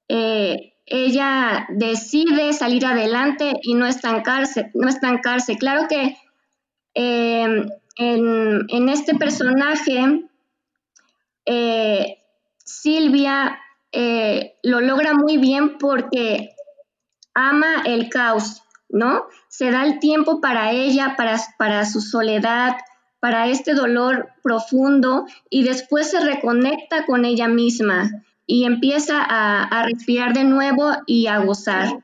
[0.08, 5.56] Eh, ella decide salir adelante y no estancarse, no estancarse.
[5.56, 6.16] Claro que
[6.94, 10.24] em, en, este personaje,
[11.44, 12.18] eh,
[12.64, 13.58] Silvia
[13.92, 16.50] eh, lo logra muy bien porque
[17.34, 19.26] ama el caos, ¿no?
[19.48, 22.76] Se da el tiempo para ella, para, para su soledad,
[23.20, 28.10] para este dolor profundo y después se reconecta con ella misma
[28.46, 32.02] y empieza a, respirar de nuevo y a gozar.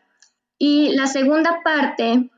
[0.58, 2.30] Y la segunda parte,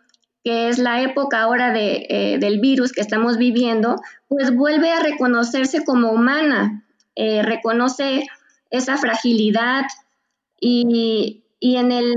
[0.45, 3.97] que es la época ahora de, eh, del virus que estamos viviendo,
[4.29, 6.85] pues vuelve a reconocerse como humana,
[7.16, 8.27] eh, reconoce
[8.70, 9.85] esa fragilidad
[10.61, 12.14] y, en, el,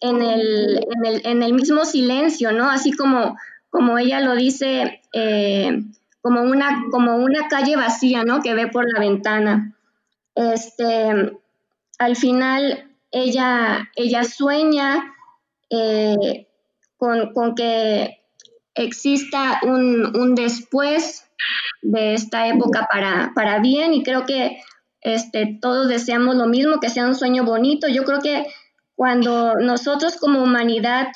[0.00, 0.80] en, el,
[1.24, 2.70] en, el, mismo silencio, ¿no?
[2.70, 3.36] Así como
[3.70, 5.82] como ella lo dice, eh,
[6.20, 8.40] como, una, como una calle vacía, ¿no?
[8.40, 9.76] Que ve por la ventana.
[10.34, 11.32] Este,
[11.98, 15.14] al final, ella, ella sueña
[15.70, 16.46] eh,
[16.96, 18.22] con, que
[18.74, 21.24] exista un, después
[21.82, 24.60] de esta época para, para bien y creo que
[25.00, 27.88] este, todos deseamos lo mismo, que sea un sueño bonito.
[27.88, 28.46] Yo creo que
[28.94, 31.08] cuando nosotros como humanidad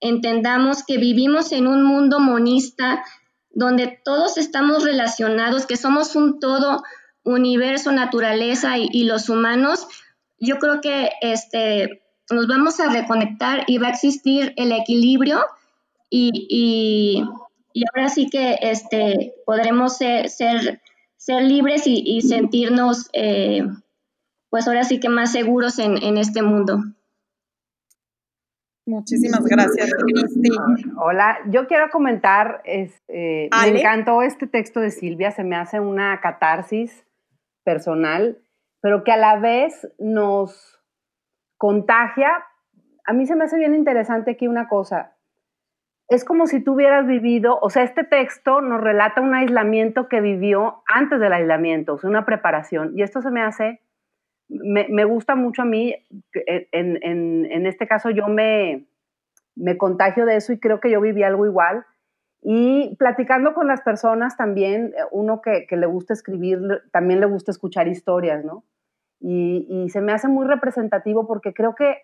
[0.00, 3.02] entendamos que vivimos en un mundo monista
[3.50, 6.82] donde todos estamos relacionados, que somos un todo,
[7.26, 9.86] universo, naturaleza y, los humanos,
[10.38, 15.40] yo creo que este, nos vamos a reconectar y va a existir el equilibrio
[16.08, 17.24] y,
[17.94, 20.80] ahora sí que este, podremos ser, ser,
[21.42, 23.66] libres y, sentirnos, eh,
[24.48, 26.84] pues ahora sí que más seguros en, en este mundo.
[28.86, 30.48] Muchísimas gracias, Cristi.
[30.96, 35.80] Hola, yo quiero comentar, es, eh, me encantó este texto de Silvia, se me hace
[35.80, 37.04] una catarsis
[37.64, 38.38] personal,
[38.80, 40.80] pero que a la vez nos
[41.58, 42.30] contagia.
[43.04, 45.16] A mí se me hace bien interesante aquí una cosa.
[46.08, 50.20] es como si tú hubieras vivido, o sea, este texto nos relata un aislamiento que
[50.20, 52.92] vivió antes del aislamiento, o sea, una preparación.
[52.96, 53.80] Y esto se me hace,
[54.48, 55.94] me, gusta mucho a mí,
[56.72, 58.86] en, en, este caso yo me,
[59.56, 61.84] me contagio de eso y creo que yo viví algo igual.
[62.42, 66.60] Y platicando con las personas también, uno que, que le gusta escribir,
[66.92, 68.64] también le gusta escuchar historias, ¿no?
[69.20, 71.98] Y, se me hace muy representativo porque creo que,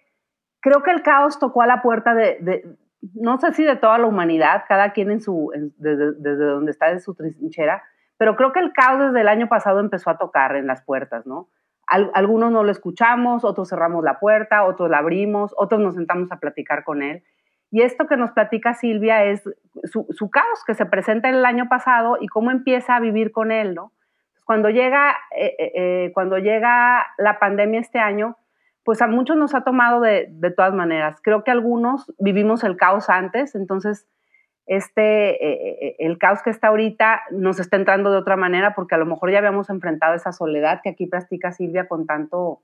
[0.61, 2.77] creo que el caos tocó a la puerta de,
[3.15, 6.91] no sé si de toda la humanidad, cada quien en su, desde, desde, donde está
[6.91, 7.83] en su trinchera,
[8.17, 11.27] pero creo que el caos desde el año pasado empezó a tocar en las puertas,
[11.27, 11.49] ¿no?
[11.87, 16.39] Algunos no lo escuchamos, otros cerramos la puerta, otros la abrimos, otros nos sentamos a
[16.39, 17.23] platicar con él.
[17.71, 19.43] Y esto que nos platica Silvia es
[19.85, 23.75] su, caos que se presenta el año pasado y cómo empieza a vivir con él,
[23.75, 23.93] ¿no?
[24.45, 28.37] Cuando llega, eh, eh, eh, cuando llega la pandemia este año,
[28.85, 31.19] pues a muchos nos ha tomado de, todas maneras.
[31.23, 34.07] Creo que algunos vivimos el caos antes, entonces
[34.67, 39.07] este, el caos que está ahorita nos está entrando de otra manera porque a lo
[39.07, 42.63] mejor ya habíamos enfrentado esa soledad que aquí practica Silvia con tanto,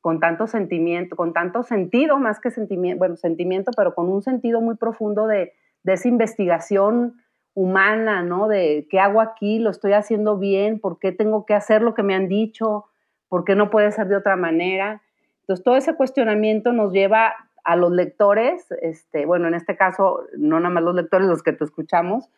[0.00, 4.60] con tanto sentimiento, con tanto sentido, más que sentimiento, bueno, sentimiento, pero con un sentido
[4.60, 7.16] muy profundo de, de esa investigación
[7.54, 8.48] humana, ¿no?
[8.48, 12.02] De qué hago aquí, lo estoy haciendo bien, por qué tengo que hacer lo que
[12.02, 12.86] me han dicho,
[13.28, 15.02] por qué no puede ser de otra manera.
[15.42, 17.34] Entonces, todo ese cuestionamiento nos lleva
[17.64, 21.52] a los lectores, este, bueno, en este caso, no nada más los lectores, los que
[21.52, 22.28] te escuchamos,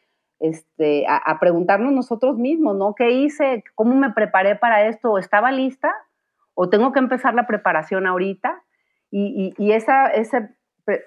[0.41, 2.95] este, a, preguntarnos nosotros mismos, ¿no?
[2.95, 3.63] ¿Qué hice?
[3.77, 5.19] ¿Cómo me preparé para esto?
[5.19, 5.95] ¿Estaba lista?
[6.55, 8.63] ¿O tengo que empezar la preparación ahorita?
[9.11, 10.51] Y, y, esa, ese,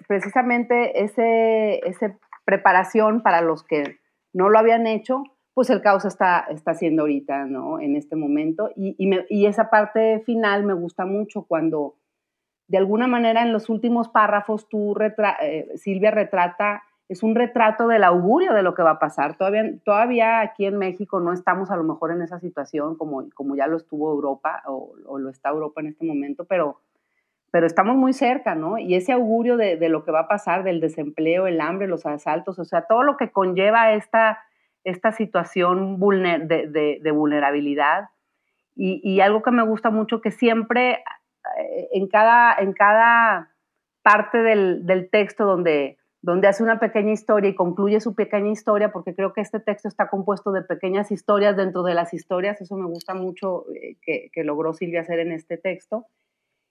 [0.08, 3.98] precisamente ese, ese preparación para los que
[4.32, 7.80] no lo habían hecho, pues el caos está, está haciendo ahorita, ¿no?
[7.80, 8.70] En este momento.
[8.76, 11.96] Y, y, esa parte final me gusta mucho cuando,
[12.68, 14.96] de alguna manera, en los últimos párrafos, tú,
[15.42, 19.38] eh, Silvia retrata, es un retrato del augurio de lo que va a pasar.
[19.38, 23.56] Todavía, todavía aquí en México no estamos a lo mejor en esa situación como, como
[23.56, 26.80] ya lo estuvo Europa o, lo está Europa en este momento, pero
[27.52, 28.78] pero estamos muy cerca, ¿no?
[28.78, 32.60] Y ese augurio de, lo que va a pasar, del desempleo, el hambre, los asaltos,
[32.60, 34.40] o sea, todo lo que conlleva esta,
[34.84, 38.10] esta situación de, vulnerabilidad.
[38.76, 41.02] Y, algo que me gusta mucho, que siempre
[41.92, 43.52] en cada, en cada
[44.04, 49.16] parte del, texto donde, donde hace una pequeña historia y concluye su pequeña historia, porque
[49.16, 52.88] creo que este texto está compuesto de pequeñas historias dentro de las historias, eso me
[52.88, 56.06] gusta mucho eh, que, que logró Silvia hacer en este texto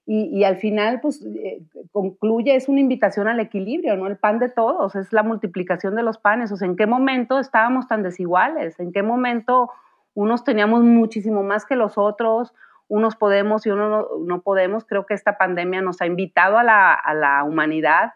[0.07, 4.05] y, al final, pues, eh, concluye, es una invitación al equilibrio, ¿no?
[4.05, 6.51] El pan de todos, es la multiplicación de los panes.
[6.51, 8.79] O sea, ¿en qué momento estábamos tan desiguales?
[8.79, 9.71] ¿En qué momento
[10.13, 12.53] unos teníamos muchísimo más que los otros?
[12.87, 14.85] Unos podemos y unos no, podemos.
[14.85, 18.13] Creo que esta pandemia nos ha invitado a la, a la humanidad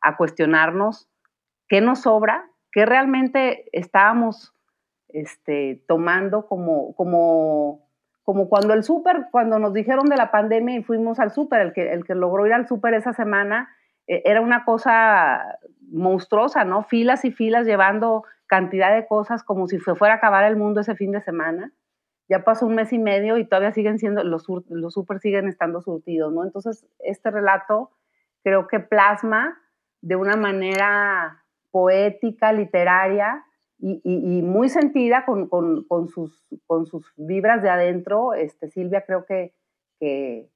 [0.00, 1.08] a cuestionarnos
[1.68, 4.54] qué nos sobra, qué realmente estábamos
[5.08, 7.84] este, tomando como, como
[8.24, 11.72] como cuando el súper, cuando nos dijeron de la pandemia y fuimos al súper, el
[11.72, 13.68] que, el que logró ir al súper esa semana,
[14.06, 15.58] eh, era una cosa
[15.92, 16.82] monstruosa, ¿no?
[16.82, 20.96] Filas y filas llevando cantidad de cosas como si fuera a acabar el mundo ese
[20.96, 21.70] fin de semana.
[22.28, 25.82] Ya pasó un mes y medio y todavía siguen siendo, los, los súper siguen estando
[25.82, 26.44] surtidos, ¿no?
[26.44, 27.90] Entonces, este relato
[28.42, 29.58] creo que plasma
[30.00, 33.44] de una manera poética, literaria,
[33.78, 38.32] y, muy sentida con, con, sus, con sus vibras de adentro.
[38.32, 39.52] Este, Silvia creo que,
[40.00, 40.48] que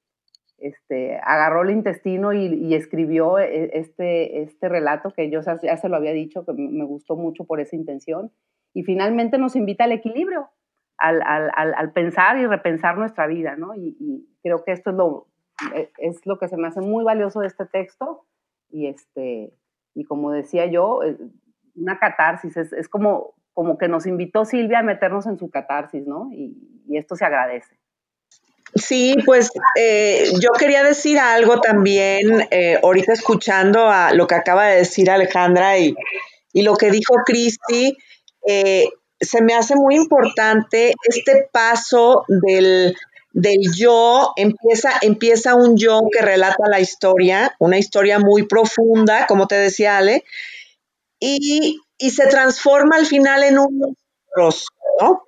[0.59, 5.97] este, agarró el intestino y, escribió e, este, este relato que yo ya se lo
[5.97, 8.33] había dicho, que me gustó mucho por esa intención.
[8.73, 10.49] Y finalmente nos invita al equilibrio,
[10.99, 13.75] al, al, al, pensar y repensar nuestra vida, ¿no?
[13.75, 15.27] Y, y, creo que esto es lo,
[15.75, 18.25] e, es lo que se me hace muy valioso de este texto.
[18.71, 19.53] Y, este,
[19.95, 21.17] y como decía yo, eh,
[21.75, 26.07] una catarsis, es, es, como, como que nos invitó Silvia a meternos en su catarsis,
[26.07, 26.31] ¿no?
[26.33, 26.57] Y,
[26.91, 27.77] esto se agradece.
[28.75, 34.67] Sí, pues eh, yo quería decir algo también, eh, ahorita escuchando a lo que acaba
[34.69, 35.95] de decir Alejandra y,
[36.53, 37.97] y lo que dijo Cristi,
[38.47, 38.89] eh,
[39.21, 42.97] se me hace muy importante este paso del,
[43.33, 49.47] del yo, empieza, empieza un yo que relata la historia, una historia muy profunda, como
[49.47, 50.25] te decía Ale,
[51.21, 53.97] y, se transforma al final en un
[55.01, 55.23] ¿no?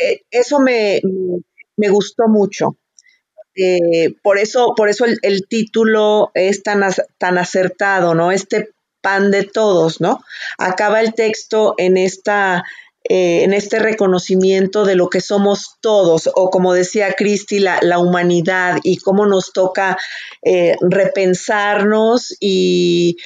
[0.00, 1.00] Eh, eso me,
[1.76, 2.76] gustó mucho.
[3.56, 6.82] Eh, por eso, por eso el, título es tan,
[7.18, 8.32] tan acertado, ¿no?
[8.32, 8.70] Este
[9.00, 10.24] pan de todos, ¿no?
[10.58, 12.64] Acaba el texto en esta
[13.08, 17.98] eh, en este reconocimiento de lo que somos todos, o como decía Cristi, la, la
[17.98, 19.96] humanidad y cómo nos toca
[20.80, 23.16] repensarnos y,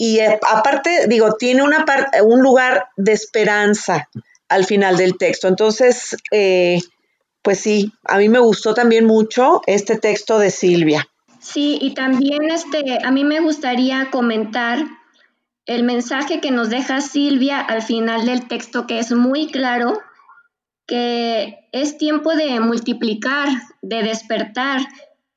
[0.00, 1.84] y eh, aparte, digo, tiene una
[2.24, 4.08] un lugar de esperanza
[4.48, 5.46] al final del texto.
[5.46, 6.78] Entonces, eh,
[7.42, 11.06] pues sí, a mí me gustó también mucho este texto de Silvia.
[11.38, 14.86] Sí, y también este, a mí me gustaría comentar
[15.70, 20.00] el mensaje que nos deja Silvia al final del texto, que es muy claro,
[20.86, 23.48] que es tiempo de multiplicar,
[23.80, 24.80] de despertar.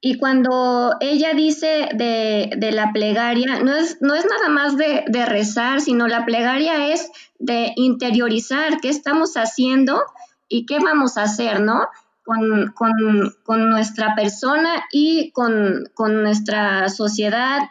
[0.02, 5.26] Y cuando ella dice de, la plegaria, no es, no es nada más de, de,
[5.26, 10.02] rezar, sino la plegaria es de interiorizar qué estamos haciendo
[10.50, 11.88] y qué vamos a hacer, ¿no?
[12.24, 15.90] con, nuestra persona y con,
[16.24, 17.62] nuestra sociedad,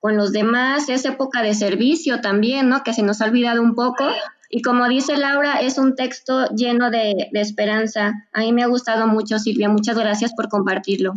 [0.00, 0.88] con los demás.
[0.88, 2.82] Es época de servicio también, ¿no?
[2.82, 4.04] Que se nos ha olvidado un poco.
[4.48, 8.28] Y como dice Laura, es un texto lleno de, esperanza.
[8.32, 9.68] A mí me ha gustado mucho, Silvia.
[9.68, 11.14] Muchas gracias por compartirlo.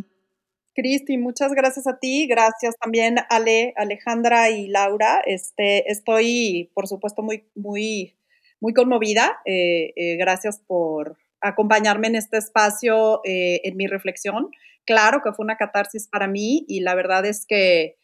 [0.76, 5.22] Cristi, muchas gracias a ti, gracias también Ale, Alejandra y Laura.
[5.26, 8.16] Este, estoy, por supuesto, muy, muy,
[8.60, 9.40] muy conmovida.
[9.46, 14.50] Eh, eh, gracias por, acompañarme en este espacio eh, en mi reflexión.
[14.86, 17.98] Claro que fue una catarsis para mí y la verdad es que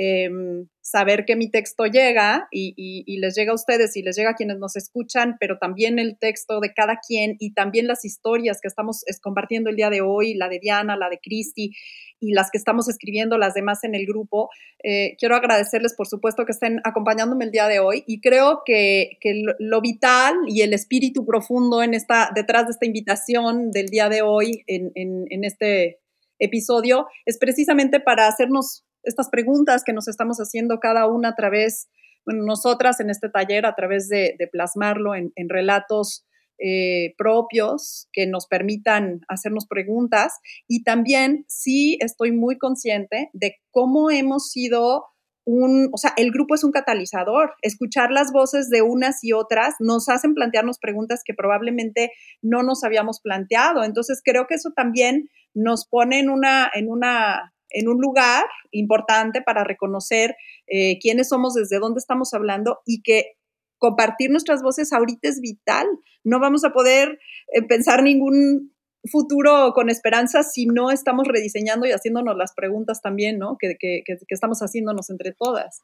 [0.00, 4.34] em, saber que mi texto llega y, les llega a ustedes y les llega a
[4.34, 8.68] quienes nos escuchan, pero también el texto de cada quien y también las historias que
[8.68, 11.72] estamos compartiendo el día de hoy, la de Diana, la de Cristi
[12.20, 14.50] y las que estamos escribiendo las demás en el grupo.
[14.84, 19.18] Eh, quiero agradecerles, por supuesto, que estén acompañándome el día de hoy y creo que,
[19.58, 24.22] lo, vital y el espíritu profundo en esta, detrás de esta invitación del día de
[24.22, 25.98] hoy en, en este
[26.38, 31.88] episodio es precisamente para hacernos estas preguntas que nos estamos haciendo cada una a través,
[32.24, 36.26] bueno, nosotras en este taller, a través de, plasmarlo en, relatos
[36.58, 40.38] eh, propios que nos permitan hacernos preguntas.
[40.66, 45.04] Y también sí estoy muy consciente de cómo hemos sido
[45.50, 47.54] un, o sea, el grupo es un catalizador.
[47.62, 52.84] Escuchar las voces de unas y otras nos hacen plantearnos preguntas que probablemente no nos
[52.84, 53.82] habíamos planteado.
[53.82, 59.42] Entonces creo que eso también nos pone en una, en una en un lugar importante
[59.42, 63.32] para reconocer eh, quiénes somos, desde dónde estamos hablando y que
[63.78, 65.86] compartir nuestras voces ahorita es vital.
[66.24, 67.18] No vamos a poder
[67.54, 68.74] eh, pensar ningún
[69.10, 73.56] futuro con esperanza si no estamos rediseñando y haciéndonos las preguntas también, ¿no?
[73.58, 75.82] Que, que estamos haciéndonos entre todas.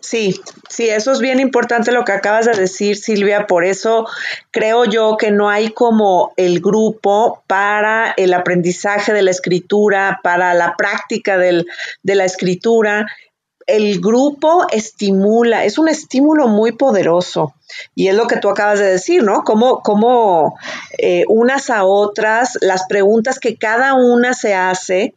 [0.00, 0.38] Sí,
[0.68, 3.46] sí, eso es bien importante lo que acabas de decir, Silvia.
[3.46, 4.06] Por eso
[4.50, 10.52] creo yo que no hay como el grupo para el aprendizaje de la escritura, para
[10.54, 11.64] la práctica de
[12.02, 13.06] la escritura.
[13.66, 17.54] El grupo estimula, es un estímulo muy poderoso.
[17.94, 19.42] Y es lo que tú acabas de decir, ¿no?
[19.42, 20.58] Como
[20.98, 25.14] eh, unas a otras, las preguntas que cada una se hace,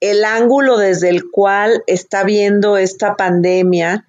[0.00, 4.06] el ángulo desde el cual está viendo esta pandemia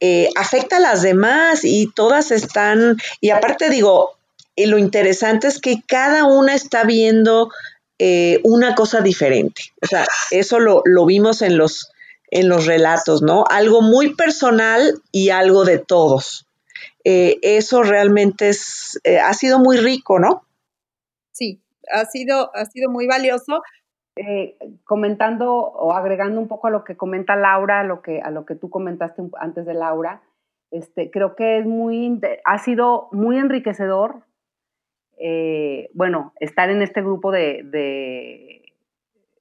[0.00, 4.16] eh, afecta a las demás y todas están, y aparte digo,
[4.54, 7.50] y lo interesante es que cada una está viendo
[7.98, 9.62] eh, una cosa diferente.
[9.82, 11.90] O sea, eso lo, vimos en los,
[12.30, 13.44] en los relatos, ¿no?
[13.50, 16.46] Algo muy personal y algo de todos.
[17.02, 20.44] Eh, eso realmente es, ha sido muy rico, ¿no?
[21.32, 21.60] Sí,
[21.92, 23.62] ha sido, ha sido muy valioso.
[24.20, 28.32] Eh, comentando o agregando un poco a lo que comenta Laura, a lo que, a
[28.32, 30.22] lo que tú comentaste antes de Laura,
[30.72, 34.24] este, creo que es muy, ha sido muy enriquecedor,
[35.18, 37.62] eh, bueno, estar en este grupo de,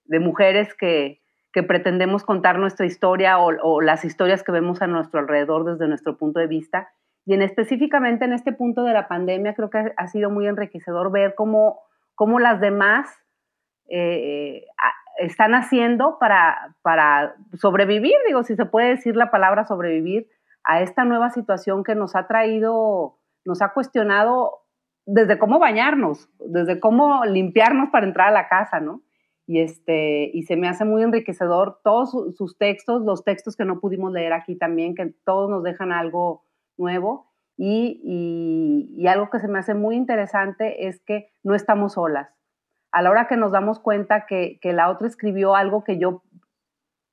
[0.05, 1.21] de, mujeres que,
[1.53, 5.87] que, pretendemos contar nuestra historia o, o, las historias que vemos a nuestro alrededor desde
[5.87, 6.89] nuestro punto de vista.
[7.25, 11.11] Y en específicamente en este punto de la pandemia, creo que ha sido muy enriquecedor
[11.11, 11.79] ver cómo,
[12.13, 13.07] cómo las demás
[13.89, 14.65] eh,
[15.17, 20.27] están haciendo para, para sobrevivir, digo, si se puede decir la palabra sobrevivir
[20.63, 24.63] a esta nueva situación que nos ha traído, nos ha cuestionado
[25.05, 29.01] desde cómo bañarnos, desde cómo limpiarnos para entrar a la casa, ¿no?
[29.45, 33.79] Y, este, y se me hace muy enriquecedor todos sus textos, los textos que no
[33.79, 36.43] pudimos leer aquí también, que todos nos dejan algo
[36.77, 37.31] nuevo.
[37.59, 42.36] Y, y algo que se me hace muy interesante es que no estamos solas
[42.91, 46.23] a la hora que nos damos cuenta que, la otra escribió algo que yo,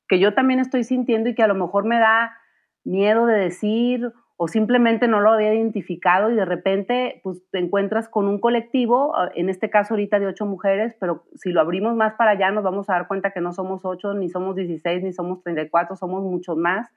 [0.08, 2.36] que yo también estoy sintiendo y que a lo mejor me da
[2.84, 8.08] miedo de decir o simplemente no lo había identificado y de repente pues te encuentras
[8.08, 11.94] con un colectivo, ah, en este caso ahorita de ocho mujeres, pero si lo abrimos
[11.94, 15.04] más para allá nos vamos a dar cuenta que no somos ocho, ni somos 16,
[15.04, 16.88] ni somos 34, somos muchos más,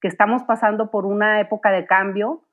[0.00, 2.44] que estamos pasando por una época de cambio,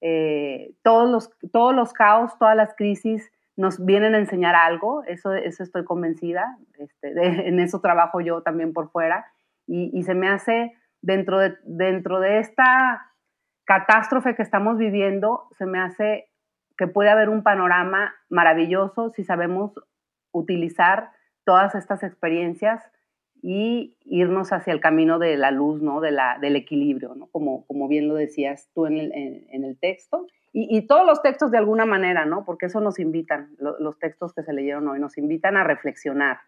[0.00, 5.34] eh, todos, los, todos los caos, todas las crisis nos vienen a enseñar algo, eso,
[5.34, 7.12] eso estoy convencida, este,
[7.48, 9.26] en eso trabajo yo también por fuera,
[9.66, 13.12] y, se me hace dentro de, dentro de esta
[13.64, 16.30] catástrofe que estamos viviendo, se me hace
[16.78, 19.72] que puede haber un panorama maravilloso si sabemos
[20.32, 21.10] utilizar
[21.44, 22.82] todas estas experiencias
[23.42, 26.00] y irnos hacia el camino de la luz, ¿no?
[26.00, 27.26] De la, del equilibrio, ¿no?
[27.26, 30.26] Como, como bien lo decías tú en el, en, el texto.
[30.52, 32.44] Y, y, todos los textos de alguna manera, ¿no?
[32.44, 36.40] Porque eso nos invitan, los textos que se leyeron hoy, nos invitan a reflexionar,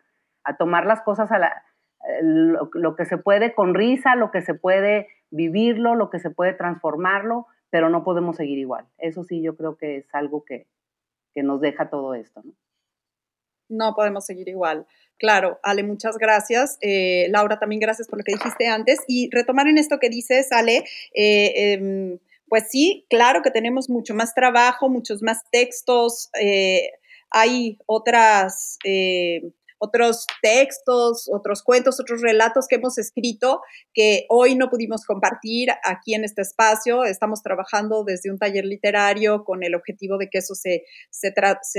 [0.43, 1.65] a tomar las cosas a la,
[2.23, 6.31] lo, lo, que se puede con risa, lo que se puede vivirlo, lo que se
[6.31, 8.87] puede transformarlo, pero no podemos seguir igual.
[8.99, 10.67] Eso sí, yo creo que es algo que,
[11.35, 12.53] que nos deja todo esto, ¿no?
[13.71, 14.87] no podemos seguir igual.
[15.19, 16.77] Claro, Ale, muchas gracias.
[16.81, 19.01] Eh, Laura, también gracias por lo que dijiste antes.
[19.07, 20.85] Y retomar en esto que dices, Ale,
[21.15, 22.19] eh, em,
[22.51, 26.29] pues sí, claro que tenemos mucho más trabajo, muchos más textos.
[26.39, 26.91] Eh,
[27.31, 28.77] hay otras
[29.81, 33.63] otros textos, otros cuentos, otros relatos que hemos escrito
[33.95, 37.05] que hoy no pudimos compartir aquí en este espacio.
[37.05, 41.33] Estamos trabajando desde un taller literario con el objetivo de que eso se, se,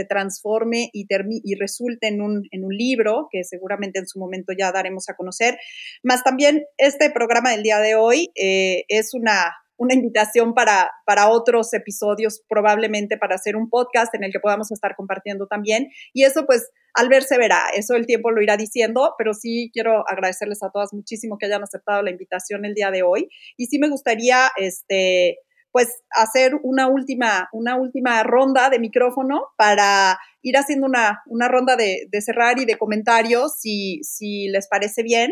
[0.05, 1.05] transforme y,
[1.43, 5.15] y resulte en un, en un libro que seguramente en su momento ya daremos a
[5.15, 5.59] conocer.
[6.01, 11.27] Más también este programa del día de hoy eh, es una una invitación para, para
[11.29, 15.89] otros episodios, probablemente para hacer un podcast en el que podamos estar compartiendo también.
[16.13, 19.71] Y eso pues al ver se verá, eso el tiempo lo irá diciendo, pero sí
[19.73, 23.27] quiero agradecerles a todas muchísimo que hayan aceptado la invitación el día de hoy.
[23.57, 25.39] Y sí me gustaría, este,
[25.71, 31.75] pues hacer una última, una última ronda de micrófono para ir haciendo una, una ronda
[31.75, 35.31] de, de cerrar y de comentarios, si, si les parece bien.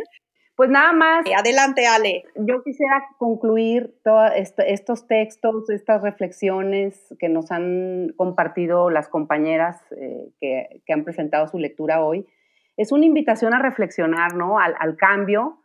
[0.60, 1.24] Pues nada más.
[1.38, 2.26] Adelante, Ale.
[2.36, 10.34] Yo quisiera concluir todos estos textos, estas reflexiones que nos han compartido las compañeras eh,
[10.41, 12.28] que, han presentado su lectura hoy.
[12.76, 14.60] Es una invitación a reflexionar, ¿no?
[14.60, 15.62] Al, cambio.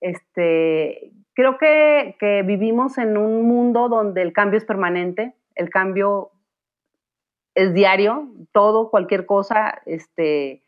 [0.00, 6.32] Este, creo que, que, vivimos en un mundo donde el cambio es permanente, el cambio
[7.54, 10.64] es diario, todo, cualquier cosa, este,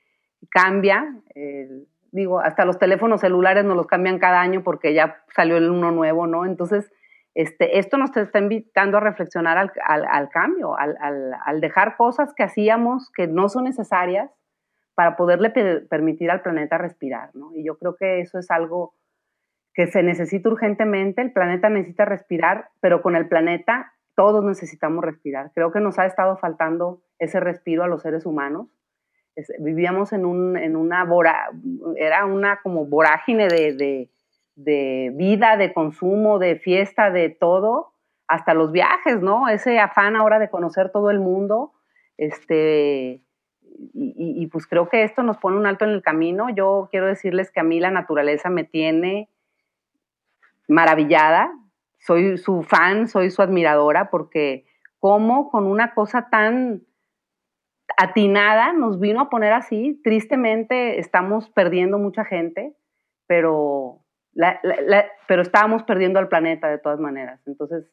[0.49, 1.21] cambia.
[1.35, 5.69] El, digo, hasta los teléfonos celulares nos los cambian cada año porque ya salió el
[5.69, 6.47] uno nuevo, ¿no?
[6.47, 6.91] Entonces,
[7.35, 10.97] este, esto nos está invitando a reflexionar al, al, cambio, al,
[11.45, 14.31] al, dejar cosas que hacíamos que no son necesarias
[14.95, 15.51] para poderle
[15.91, 17.51] permitir al planeta respirar, ¿no?
[17.53, 18.95] Y yo creo que eso es algo
[19.75, 25.51] que se necesita urgentemente, el planeta necesita respirar, pero con el planeta todos necesitamos respirar.
[25.53, 28.69] Creo que nos ha estado faltando ese respiro a los seres humanos
[29.59, 31.07] vivíamos en, un, en una,
[31.97, 34.09] era una como vorágine de,
[34.55, 37.93] de, vida, de consumo, de fiesta, de todo,
[38.29, 39.49] hasta los viajes, ¿no?
[39.49, 41.73] Ese afán ahora de conocer todo el mundo,
[42.17, 43.23] este,
[43.93, 46.49] y, y, pues creo que esto nos pone un alto en el camino.
[46.51, 49.29] Yo quiero decirles que a mí la naturaleza me tiene
[50.69, 51.53] maravillada,
[51.99, 54.65] soy su fan, soy su admiradora, porque
[55.01, 56.83] como con una cosa tan
[57.97, 60.01] atinada nos vino a poner así.
[60.03, 62.75] Tristemente estamos perdiendo mucha gente,
[63.27, 64.01] pero,
[65.29, 67.41] pero estábamos perdiendo al planeta de todas maneras.
[67.47, 67.85] Entonces,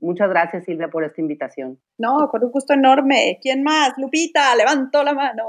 [0.00, 1.78] muchas gracias Silvia por esta invitación.
[1.98, 3.38] No, con un gusto enorme.
[3.40, 3.92] ¿Quién más?
[3.98, 5.44] Lupita, levantó la mano.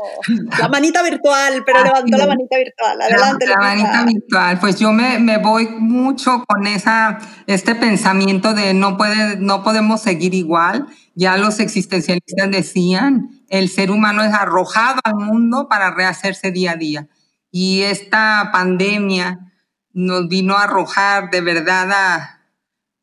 [0.60, 3.02] La manita virtual, pero levantó la manita virtual.
[3.02, 3.48] Adelante.
[3.48, 4.60] La, manita virtual.
[4.60, 10.02] Pues yo me, me, voy mucho con esa, este pensamiento de no, puede, no podemos
[10.02, 10.88] seguir igual.
[11.16, 16.76] Ya los existencialistas decían, el ser humano es arrojado al mundo para rehacerse día a
[16.76, 17.08] día.
[17.52, 19.52] Y esta pandemia
[19.94, 22.42] nos vino a arrojar de verdad a,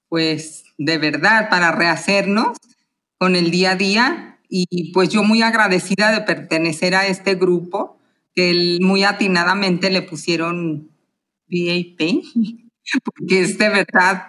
[0.09, 2.56] pues, de verdad para rehacernos
[3.18, 4.38] con el día a día.
[4.48, 7.98] Y pues yo muy agradecida de pertenecer a este grupo,
[8.34, 10.90] que muy atinadamente le pusieron
[11.48, 12.24] VIP,
[13.04, 14.28] porque es de verdad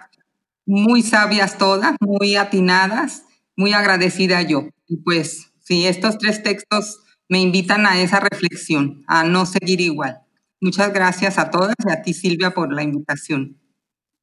[0.66, 3.24] muy sabias todas, muy atinadas,
[3.56, 4.68] muy agradecida yo.
[4.86, 6.98] Y pues Sí, estos tres textos
[7.28, 10.18] me invitan a esa reflexión, a no seguir igual.
[10.60, 13.56] Muchas gracias a todas y a ti, Silvia, por la invitación.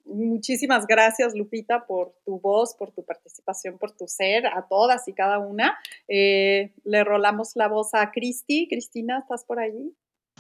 [0.08, 5.14] Muchísimas gracias, Lupita, por tu voz, por tu participación, por tu ser, a todas y
[5.14, 5.78] cada una.
[6.08, 8.68] Eh, le rolamos la voz a Cristi.
[8.70, 9.94] Cristina, ¿estás por allí?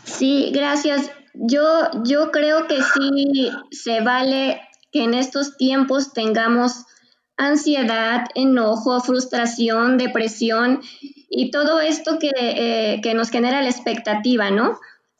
[0.03, 1.11] Sí, gracias.
[1.33, 1.63] Yo,
[2.05, 4.61] yo creo que sí se vale
[4.91, 6.85] que en estos tiempos tengamos
[7.35, 10.81] ansiedad, enojo, frustración, depresión
[11.29, 14.79] y todo esto que, eh, nos genera la expectativa, ¿no?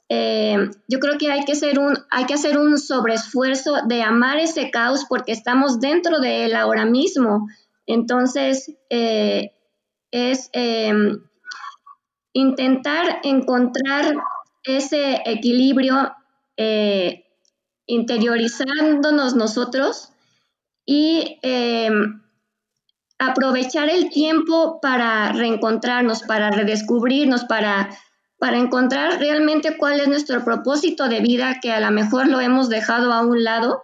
[0.10, 4.39] Eh, yo creo que hay que, hacer un, hay que hacer un sobreesfuerzo de amar
[4.39, 7.47] ese caos porque estamos dentro de él ahora mismo.
[7.86, 9.51] Entonces, eh,
[10.12, 10.49] es
[12.34, 14.16] intentar encontrar
[14.64, 16.14] ese equilibrio
[17.88, 20.12] interiorizándonos nosotros
[20.86, 22.22] y em,
[23.20, 27.89] aprovechar el tiempo para reencontrarnos, para redescubrirnos, para,
[28.40, 32.70] para encontrar realmente cuál es nuestro propósito de vida, que a lo mejor lo hemos
[32.70, 33.84] dejado a un lado,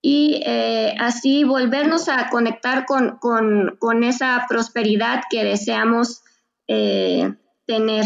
[0.00, 6.22] y eh, así volvernos a conectar con, con, esa prosperidad que deseamos
[6.66, 7.34] eh,
[7.66, 8.04] tener.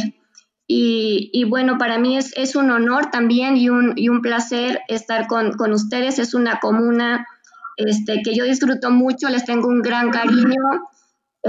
[0.68, 5.28] Y, bueno, para mí es, es, un honor también y un, y un placer estar
[5.28, 6.18] con, con, ustedes.
[6.18, 7.24] Es una comuna
[7.76, 10.60] este, que yo disfruto mucho, les tengo un gran cariño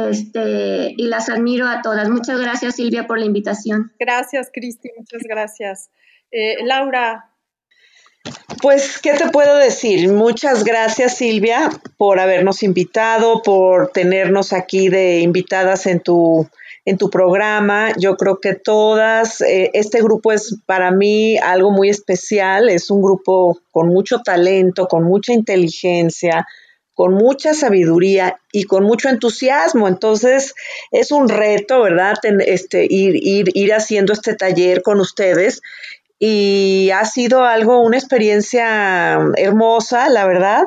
[0.05, 2.09] este, y las admiro a todas.
[2.09, 3.91] Muchas gracias, Silvia, por la invitación.
[3.99, 5.89] Gracias, Cristi, muchas gracias.
[6.31, 7.31] Eh, Laura.
[8.61, 10.11] Pues, ¿qué te puedo decir?
[10.11, 16.47] Muchas gracias, Silvia, por habernos invitado, por tenernos aquí de invitadas en tu
[16.87, 17.91] en tu programa.
[17.99, 23.01] Yo creo que todas, eh, este grupo es para mí algo muy especial, es un
[23.01, 26.47] grupo con mucho talento, con mucha inteligencia,
[26.97, 29.87] con mucha sabiduría y con mucho entusiasmo.
[29.87, 30.55] Entonces
[30.89, 32.15] es un reto, ¿verdad?
[32.39, 35.61] este, ir, ir, ir haciendo este taller con ustedes
[36.17, 40.63] y ha sido algo, una experiencia hermosa, la verdad.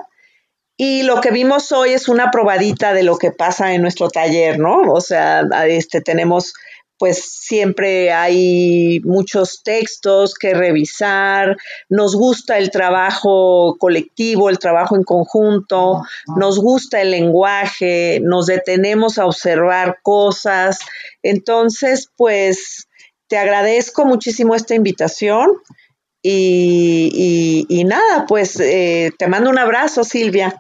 [0.77, 4.61] Y lo que vimos hoy es una probadita de lo que pasa en nuestro taller,
[4.61, 4.83] ¿no?
[4.83, 6.55] O sea, este, tenemos,
[7.01, 11.57] pues siempre hay muchos textos que revisar,
[11.89, 16.03] nos gusta el trabajo colectivo, el trabajo en conjunto,
[16.37, 20.79] nos gusta el lenguaje, nos detenemos a observar cosas.
[21.23, 22.87] Entonces, pues,
[23.29, 25.53] te agradezco muchísimo esta invitación.
[26.23, 30.55] Y, nada, pues eh, te mando un abrazo, Silvia.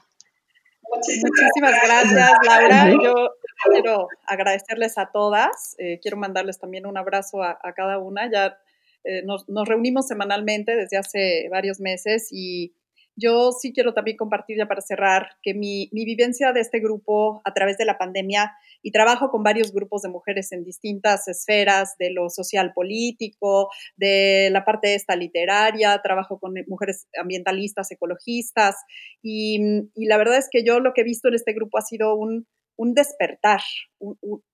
[0.92, 2.90] Muchísimas gracias, Laura.
[2.90, 3.34] Yo
[3.70, 5.76] quiero agradecerles a todas.
[5.78, 8.30] Eh, quiero mandarles también un abrazo a, cada una.
[8.30, 8.58] Ya
[9.04, 12.74] eh, nos, reunimos semanalmente desde hace varios meses y
[13.20, 17.52] yo sí quiero también compartir ya para cerrar que mi, vivencia de este grupo a
[17.52, 18.52] través de la pandemia
[18.82, 24.48] y trabajo con varios grupos de mujeres en distintas esferas de lo social político, de
[24.50, 28.76] la parte esta literaria, trabajo con mujeres ambientalistas, ecologistas
[29.22, 29.60] y,
[29.96, 32.46] la verdad es que yo lo que he visto en este grupo ha sido un,
[32.94, 33.60] despertar,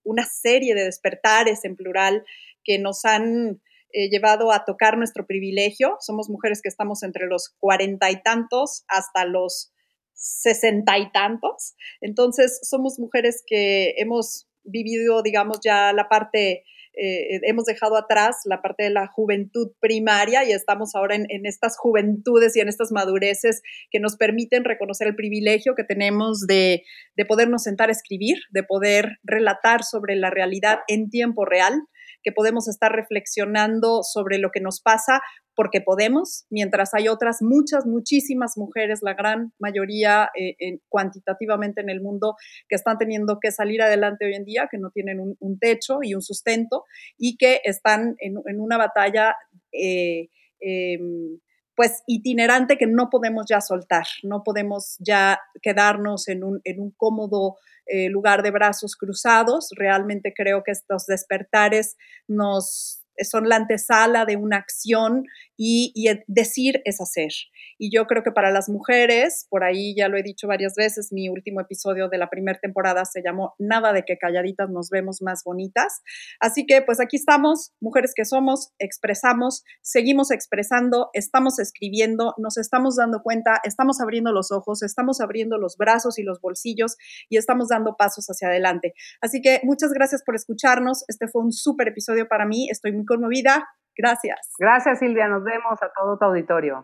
[0.03, 2.25] una serie de despertares en plural
[2.63, 3.61] que nos han
[3.93, 5.95] eh, llevado a tocar nuestro privilegio.
[5.99, 9.71] Somos mujeres que estamos entre los cuarenta y tantos hasta los
[10.13, 11.75] sesenta y tantos.
[12.01, 16.63] Entonces, somos mujeres que hemos vivido, digamos, ya la parte,
[16.93, 21.45] eh, hemos dejado atrás la parte de la juventud primaria y estamos ahora en, en,
[21.45, 23.61] estas juventudes y en estas madureces
[23.91, 26.83] que nos permiten reconocer el privilegio que tenemos de,
[27.15, 31.83] de podernos sentar a escribir, de poder relatar sobre la realidad en tiempo real
[32.23, 35.21] que podemos estar reflexionando sobre lo que nos pasa
[35.55, 41.99] porque podemos, mientras hay otras muchas, muchísimas mujeres, la gran mayoría eh, cuantitativamente en el
[41.99, 42.35] mundo,
[42.69, 46.13] que están teniendo que salir adelante hoy en día, que no tienen un, techo y
[46.13, 46.83] un sustento
[47.17, 49.35] y que están en, una batalla.
[49.71, 50.29] Eh,
[50.59, 51.39] em,
[51.77, 56.89] pues itinerante que no podemos ya soltar, no podemos ya quedarnos en un, en un
[56.89, 59.69] cómodo eh, lugar de brazos cruzados.
[59.75, 61.95] Realmente creo que estos despertares
[62.27, 65.25] nos son la antesala de una acción
[65.57, 65.93] y,
[66.27, 67.31] decir es hacer.
[67.79, 71.11] Y yo creo que para las mujeres, por ahí ya lo he dicho varias veces,
[71.11, 75.21] mi último episodio de la primera temporada se llamó Nada de que calladitas nos vemos
[75.21, 76.01] más bonitas.
[76.39, 82.95] Así que pues aquí estamos, mujeres que somos, expresamos, seguimos expresando, estamos escribiendo, nos estamos
[82.95, 86.97] dando cuenta, estamos abriendo los ojos, estamos abriendo los brazos y los bolsillos
[87.29, 88.93] y estamos dando pasos hacia adelante.
[89.21, 91.03] Así que muchas gracias por escucharnos.
[91.07, 92.69] Este fue un súper episodio para mí.
[92.69, 93.67] Estoy muy conmovida.
[93.97, 94.39] Gracias.
[94.57, 95.27] Gracias, Silvia.
[95.27, 96.83] Nos vemos a todo tu auditorio.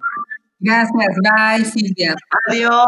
[0.59, 1.16] Gracias.
[1.22, 2.16] Bye, Silvia.
[2.49, 2.88] Adiós.